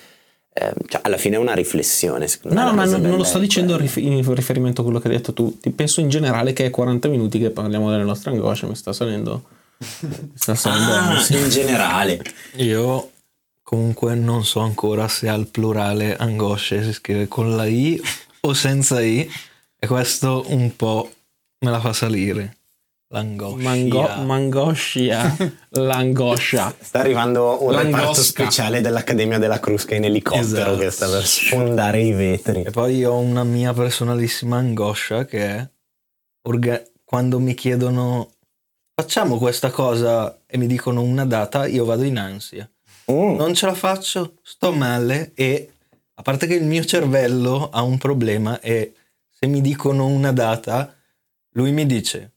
eh, 0.53 0.74
cioè, 0.88 1.01
alla 1.03 1.18
fine 1.18 1.36
è 1.36 1.39
una 1.39 1.53
riflessione. 1.53 2.28
secondo 2.28 2.55
me 2.57 2.63
No, 2.63 2.74
ma 2.74 2.86
non, 2.86 3.01
non 3.01 3.18
lo 3.18 3.24
sto 3.24 3.39
dicendo 3.39 3.74
in 3.95 4.34
riferimento 4.34 4.82
a 4.82 4.84
quello 4.84 4.99
che 4.99 5.07
hai 5.09 5.16
detto 5.16 5.34
tu. 5.34 5.59
Ti 5.59 5.70
penso 5.72 5.99
in 6.01 6.09
generale 6.09 6.53
che 6.53 6.66
è 6.66 6.70
40 6.70 7.07
minuti 7.09 7.39
che 7.39 7.51
parliamo 7.51 7.89
delle 7.91 8.03
nostre 8.03 8.32
angosce. 8.32 8.66
Mi 8.66 8.76
sta 8.76 8.93
salendo. 8.93 9.43
Mi 9.78 10.32
sta 10.36 10.55
salendo. 10.55 10.91
Ah, 10.93 11.26
in 11.30 11.49
generale. 11.49 12.22
Io 12.55 13.11
comunque 13.66 14.13
non 14.13 14.45
so 14.45 14.59
ancora 14.59 15.07
se 15.07 15.28
al 15.28 15.47
plurale 15.47 16.16
angosce 16.16 16.84
si 16.84 16.93
scrive 16.93 17.28
con 17.28 17.55
la 17.55 17.66
I 17.66 17.99
o 18.41 18.53
senza 18.53 19.01
I 19.01 19.28
e 19.80 19.88
questo 19.88 20.43
un 20.49 20.76
po' 20.76 21.11
me 21.66 21.72
la 21.72 21.80
fa 21.80 21.91
salire. 21.91 22.57
L'angoscia. 23.07 23.63
Mango- 23.63 24.16
mangoscia. 24.24 25.36
L'angoscia. 25.70 26.76
Sta 26.80 26.99
arrivando 26.99 27.63
un 27.63 27.70
reparto 27.72 27.97
Langosca. 27.97 28.22
speciale 28.22 28.82
dell'Accademia 28.82 29.38
della 29.39 29.59
Crusca 29.59 29.95
in 29.95 30.03
elicottero 30.05 30.41
Esatto. 30.43 30.78
che 30.78 30.89
sta 30.91 31.09
per 31.09 31.26
sfondare 31.26 32.01
i 32.01 32.11
vetri. 32.11 32.63
E 32.63 32.72
poi 32.72 33.03
ho 33.03 33.18
una 33.18 33.43
mia 33.43 33.74
personalissima 33.74 34.57
angoscia 34.57 35.26
che 35.26 35.45
è 35.45 35.70
orga- 36.47 36.84
quando 37.03 37.39
mi 37.39 37.53
chiedono 37.53 38.32
facciamo 38.93 39.38
questa 39.38 39.70
cosa 39.70 40.41
e 40.45 40.57
mi 40.57 40.68
dicono 40.68 41.01
una 41.01 41.26
data, 41.26 41.66
io 41.68 41.86
vado 41.86 42.03
in 42.03 42.18
ansia. 42.18 42.70
Mm. 43.12 43.36
Non 43.36 43.53
ce 43.53 43.66
la 43.66 43.74
faccio, 43.74 44.38
sto 44.41 44.72
male 44.72 45.32
e 45.36 45.72
a 46.16 46.22
parte 46.22 46.47
che 46.47 46.56
il 46.56 46.64
mio 46.66 46.84
cervello 46.86 47.70
ha 47.70 47.82
un 47.82 47.97
problema 47.97 48.60
e 48.60 48.93
se 49.30 49.47
mi 49.47 49.62
dicono 49.62 50.08
una 50.08 50.32
data, 50.32 50.95
lui 51.51 51.72
mi 51.72 51.86
dice 51.86 52.32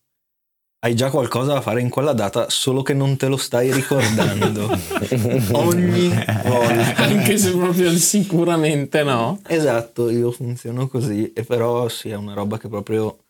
hai 0.81 0.95
già 0.95 1.11
qualcosa 1.11 1.55
da 1.55 1.61
fare 1.61 1.81
in 1.81 1.89
quella 1.89 2.13
data, 2.13 2.49
solo 2.51 2.83
che 2.83 2.95
non 2.95 3.17
te 3.17 3.27
lo 3.27 3.37
stai 3.37 3.73
ricordando. 3.73 4.71
Ogni 5.53 6.09
volta. 6.45 6.95
Anche 6.97 7.37
se 7.37 7.51
proprio 7.51 7.91
sicuramente 7.97 9.03
no. 9.03 9.41
Esatto, 9.47 10.09
io 10.09 10.31
funziono 10.31 10.87
così, 10.87 11.33
e 11.33 11.43
però 11.43 11.89
sì, 11.89 12.11
è 12.11 12.15
una 12.15 12.35
roba 12.35 12.59
che 12.59 12.69
proprio... 12.69 13.25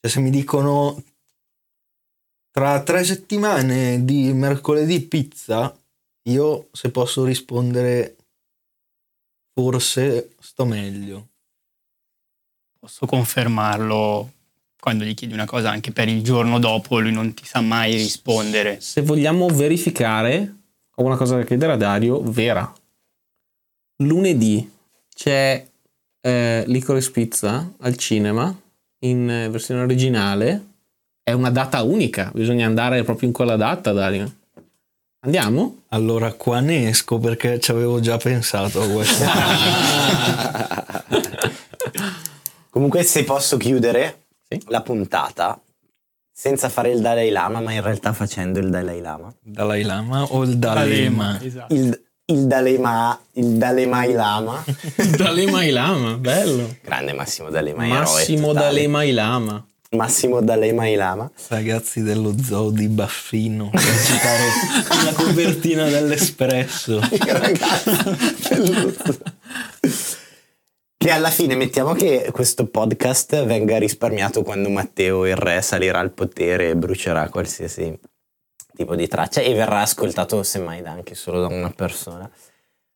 Cioè 0.00 0.10
se 0.10 0.20
mi 0.20 0.30
dicono 0.30 1.02
tra 2.52 2.80
tre 2.82 3.02
settimane 3.02 4.04
di 4.04 4.32
mercoledì 4.32 5.00
pizza, 5.00 5.76
io 6.26 6.68
se 6.72 6.90
posso 6.90 7.24
rispondere 7.24 8.16
forse 9.52 10.34
sto 10.38 10.64
meglio. 10.64 11.28
Posso 12.78 13.06
confermarlo 13.06 14.32
quando 14.78 15.04
gli 15.04 15.14
chiedi 15.14 15.34
una 15.34 15.46
cosa 15.46 15.70
anche 15.70 15.90
per 15.90 16.08
il 16.08 16.22
giorno 16.22 16.60
dopo, 16.60 17.00
lui 17.00 17.10
non 17.10 17.34
ti 17.34 17.44
sa 17.44 17.60
mai 17.60 17.92
rispondere. 17.94 18.80
Se 18.80 19.02
vogliamo 19.02 19.48
verificare, 19.48 20.54
ho 20.94 21.02
una 21.02 21.16
cosa 21.16 21.36
da 21.36 21.44
chiedere 21.44 21.72
a 21.72 21.76
Dario, 21.76 22.22
vera. 22.22 22.72
Lunedì 24.04 24.70
c'è 25.12 25.66
eh, 26.20 26.64
Licorice 26.66 27.10
Pizza 27.10 27.72
al 27.80 27.96
cinema 27.96 28.54
in 29.00 29.48
versione 29.50 29.80
originale. 29.80 30.74
È 31.22 31.32
una 31.32 31.50
data 31.50 31.82
unica, 31.82 32.30
bisogna 32.32 32.66
andare 32.66 33.02
proprio 33.02 33.26
in 33.26 33.34
quella 33.34 33.56
data, 33.56 33.90
Dario. 33.92 34.35
Andiamo? 35.20 35.82
Allora 35.88 36.32
qua 36.32 36.60
ne 36.60 36.88
esco 36.88 37.18
perché 37.18 37.58
ci 37.58 37.70
avevo 37.70 38.00
già 38.00 38.16
pensato 38.16 38.82
a 38.82 38.86
questo. 38.88 39.24
Comunque, 42.70 43.02
se 43.02 43.24
posso 43.24 43.56
chiudere 43.56 44.26
Sì. 44.48 44.60
la 44.68 44.82
puntata 44.82 45.58
senza 46.30 46.68
fare 46.68 46.92
il 46.92 47.00
Dalai 47.00 47.30
Lama, 47.30 47.60
ma 47.60 47.72
in 47.72 47.82
realtà 47.82 48.12
facendo 48.12 48.58
il 48.58 48.68
Dalai 48.68 49.00
Lama. 49.00 49.32
Dalai 49.40 49.82
Lama 49.82 50.22
o 50.24 50.42
il 50.44 50.58
Dalema? 50.58 51.40
Esatto. 51.42 51.72
Il, 51.74 52.04
il 52.26 52.46
Dalai 52.46 52.76
Ma, 52.78 53.18
il 53.32 53.52
Dalai 53.56 54.12
Lama. 54.12 54.62
Dalai 55.16 55.70
Lama, 55.70 56.18
bello. 56.18 56.76
Grande 56.82 57.14
Massimo 57.14 57.48
Dalai 57.48 57.72
eroe 57.72 57.88
Massimo. 57.88 58.52
Dalai 58.52 59.12
Lama. 59.12 59.66
Massimo 59.96 60.40
Dalai 60.42 60.94
Lama. 60.94 61.28
Ragazzi 61.48 62.02
dello 62.02 62.34
zoo 62.40 62.70
di 62.70 62.86
Baffino 62.86 63.70
per 63.70 63.80
citare 63.80 64.44
la 65.04 65.12
copertina 65.12 65.88
dell'Espresso. 65.88 67.00
Che 70.98 71.12
alla 71.12 71.30
fine 71.30 71.54
mettiamo 71.54 71.92
che 71.92 72.30
questo 72.32 72.66
podcast 72.66 73.44
venga 73.44 73.78
risparmiato 73.78 74.42
quando 74.42 74.70
Matteo 74.70 75.24
il 75.26 75.36
re 75.36 75.62
salirà 75.62 76.00
al 76.00 76.10
potere 76.10 76.70
e 76.70 76.76
brucerà 76.76 77.28
qualsiasi 77.28 77.96
tipo 78.74 78.96
di 78.96 79.06
traccia 79.06 79.40
e 79.40 79.54
verrà 79.54 79.82
ascoltato 79.82 80.42
semmai 80.42 80.82
da- 80.82 80.90
anche 80.90 81.14
solo 81.14 81.40
da 81.40 81.46
una 81.46 81.70
persona. 81.70 82.28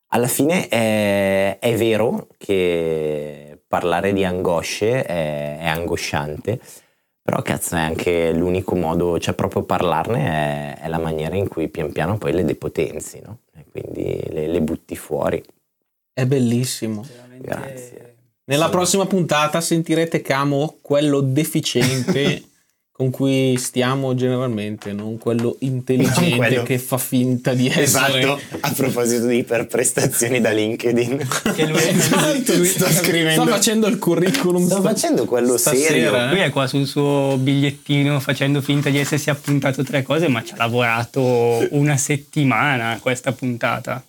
Alla 0.08 0.26
fine 0.26 0.66
è, 0.66 1.58
è 1.60 1.76
vero 1.76 2.26
che 2.36 3.62
parlare 3.68 4.12
di 4.12 4.24
angosce 4.24 5.04
è, 5.04 5.58
è 5.58 5.68
angosciante, 5.68 6.58
però 7.30 7.42
cazzo 7.42 7.76
è 7.76 7.78
anche 7.78 8.32
l'unico 8.32 8.74
modo, 8.74 9.16
cioè 9.20 9.34
proprio 9.34 9.62
parlarne 9.62 10.76
è, 10.78 10.82
è 10.82 10.88
la 10.88 10.98
maniera 10.98 11.36
in 11.36 11.46
cui 11.46 11.68
pian 11.68 11.92
piano 11.92 12.18
poi 12.18 12.32
le 12.32 12.44
depotenzi, 12.44 13.20
no? 13.24 13.38
E 13.56 13.66
quindi 13.70 14.20
le, 14.30 14.48
le 14.48 14.60
butti 14.60 14.96
fuori. 14.96 15.40
È 16.12 16.26
bellissimo. 16.26 17.06
Grazie. 17.38 18.16
Nella 18.46 18.68
prossima 18.68 19.06
puntata 19.06 19.60
sentirete 19.60 20.22
Camo 20.22 20.78
quello 20.80 21.20
deficiente 21.20 22.42
con 23.00 23.08
cui 23.08 23.56
stiamo 23.56 24.14
generalmente, 24.14 24.92
non 24.92 25.16
quello 25.16 25.56
intelligente 25.60 26.28
Non 26.28 26.36
quello- 26.36 26.62
che 26.64 26.78
fa 26.78 26.98
finta 26.98 27.54
di 27.54 27.66
essere. 27.66 28.18
Esatto, 28.18 28.38
a 28.60 28.72
proposito 28.76 29.24
di 29.24 29.38
iperprestazioni 29.38 30.38
da 30.38 30.50
LinkedIn. 30.50 31.26
Che 31.54 31.64
lui, 31.66 31.78
Esatto, 31.88 32.56
lui- 32.56 32.66
sto 32.66 32.84
scrivendo. 32.90 33.40
Sta 33.44 33.50
facendo 33.52 33.86
il 33.86 33.98
curriculum. 33.98 34.66
Sto 34.66 34.80
sta- 34.80 34.88
facendo 34.90 35.24
quello 35.24 35.56
stasera, 35.56 35.86
serio. 35.86 36.14
eh. 36.14 36.28
lui 36.28 36.40
è 36.40 36.50
qua 36.50 36.66
sul 36.66 36.86
suo 36.86 37.38
bigliettino 37.38 38.20
facendo 38.20 38.60
finta 38.60 38.90
di 38.90 38.98
essersi 38.98 39.30
appuntato 39.30 39.82
tre 39.82 40.02
cose, 40.02 40.28
ma 40.28 40.44
ci 40.44 40.52
ha 40.52 40.56
lavorato 40.58 41.66
una 41.70 41.96
settimana 41.96 42.98
questa 43.00 43.32
puntata. 43.32 44.04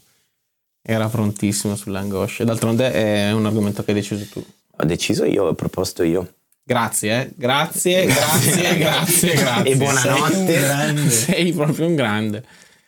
Era 0.82 1.08
prontissimo 1.08 1.78
sulle 1.78 1.98
angosce. 1.98 2.44
D'altronde 2.44 2.92
è 2.92 3.32
un 3.32 3.46
argomento 3.46 3.86
che 3.86 3.92
hai 3.92 3.98
deciso 4.02 4.26
tu. 4.30 4.46
Ho 4.80 4.84
deciso 4.84 5.24
io, 5.24 5.46
ho 5.46 5.54
proposto 5.54 6.04
io. 6.04 6.28
Grazie, 6.64 7.22
eh. 7.22 7.30
grazie, 7.36 8.06
grazie, 8.06 8.78
grazie, 8.78 9.34
grazie. 9.36 9.72
E 9.72 9.76
buonanotte. 9.76 10.30
Sei, 10.30 10.56
un 10.56 10.62
grande. 10.62 11.10
Sei 11.12 11.54
proprio 11.54 11.88
un 11.88 11.96
grande. 11.96 12.44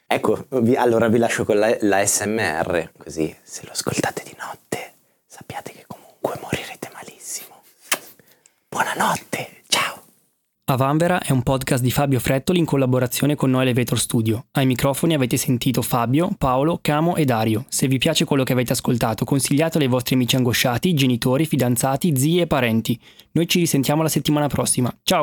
Ecco, 0.08 0.46
vi- 0.62 0.76
allora 0.76 1.08
vi 1.08 1.18
lascio 1.18 1.44
con 1.44 1.58
la, 1.58 1.76
la 1.82 2.06
SMR, 2.06 2.92
così 2.98 3.36
se 3.42 3.62
lo 3.66 3.72
ascoltate 3.72 4.22
di 4.24 4.36
notte 4.40 4.94
sappiate 5.26 5.72
che 5.72 5.86
comunque 5.88 6.38
morirete 6.42 6.90
malissimo. 6.94 7.62
Buonanotte, 8.70 9.63
ciao. 10.66 10.76
A 10.76 10.76
Vanvera 10.76 11.20
è 11.22 11.32
un 11.32 11.44
podcast 11.44 11.84
di 11.84 11.92
Fabio 11.92 12.20
Frettoli 12.20 12.60
in 12.60 12.66
collaborazione 12.66 13.36
con 13.36 13.52
Noi 13.52 13.64
Elevator 13.64 14.00
Studio. 14.00 14.46
Ai 14.52 14.66
microfoni 14.66 15.14
avete 15.14 15.38
sentito 15.38 15.82
Fabio, 15.82 16.32
Paolo, 16.38 16.80
Camo 16.82 17.16
e 17.16 17.26
Dario. 17.26 17.66
Se 17.68 17.88
vi 17.88 17.98
piace 17.98 18.26
quello 18.26 18.44
che 18.44 18.54
avete 18.54 18.74
ascoltato, 18.74 19.26
consigliatelo 19.26 19.84
ai 19.84 19.90
vostri 19.90 20.16
amici 20.16 20.36
angosciati, 20.36 20.94
genitori, 20.94 21.46
fidanzati, 21.46 22.16
zii 22.16 22.42
e 22.42 22.48
parenti. 22.48 23.00
Noi 23.32 23.48
ci 23.48 23.60
risentiamo 23.60 24.04
la 24.04 24.10
settimana 24.10 24.48
prossima. 24.48 24.94
Ciao! 25.04 25.22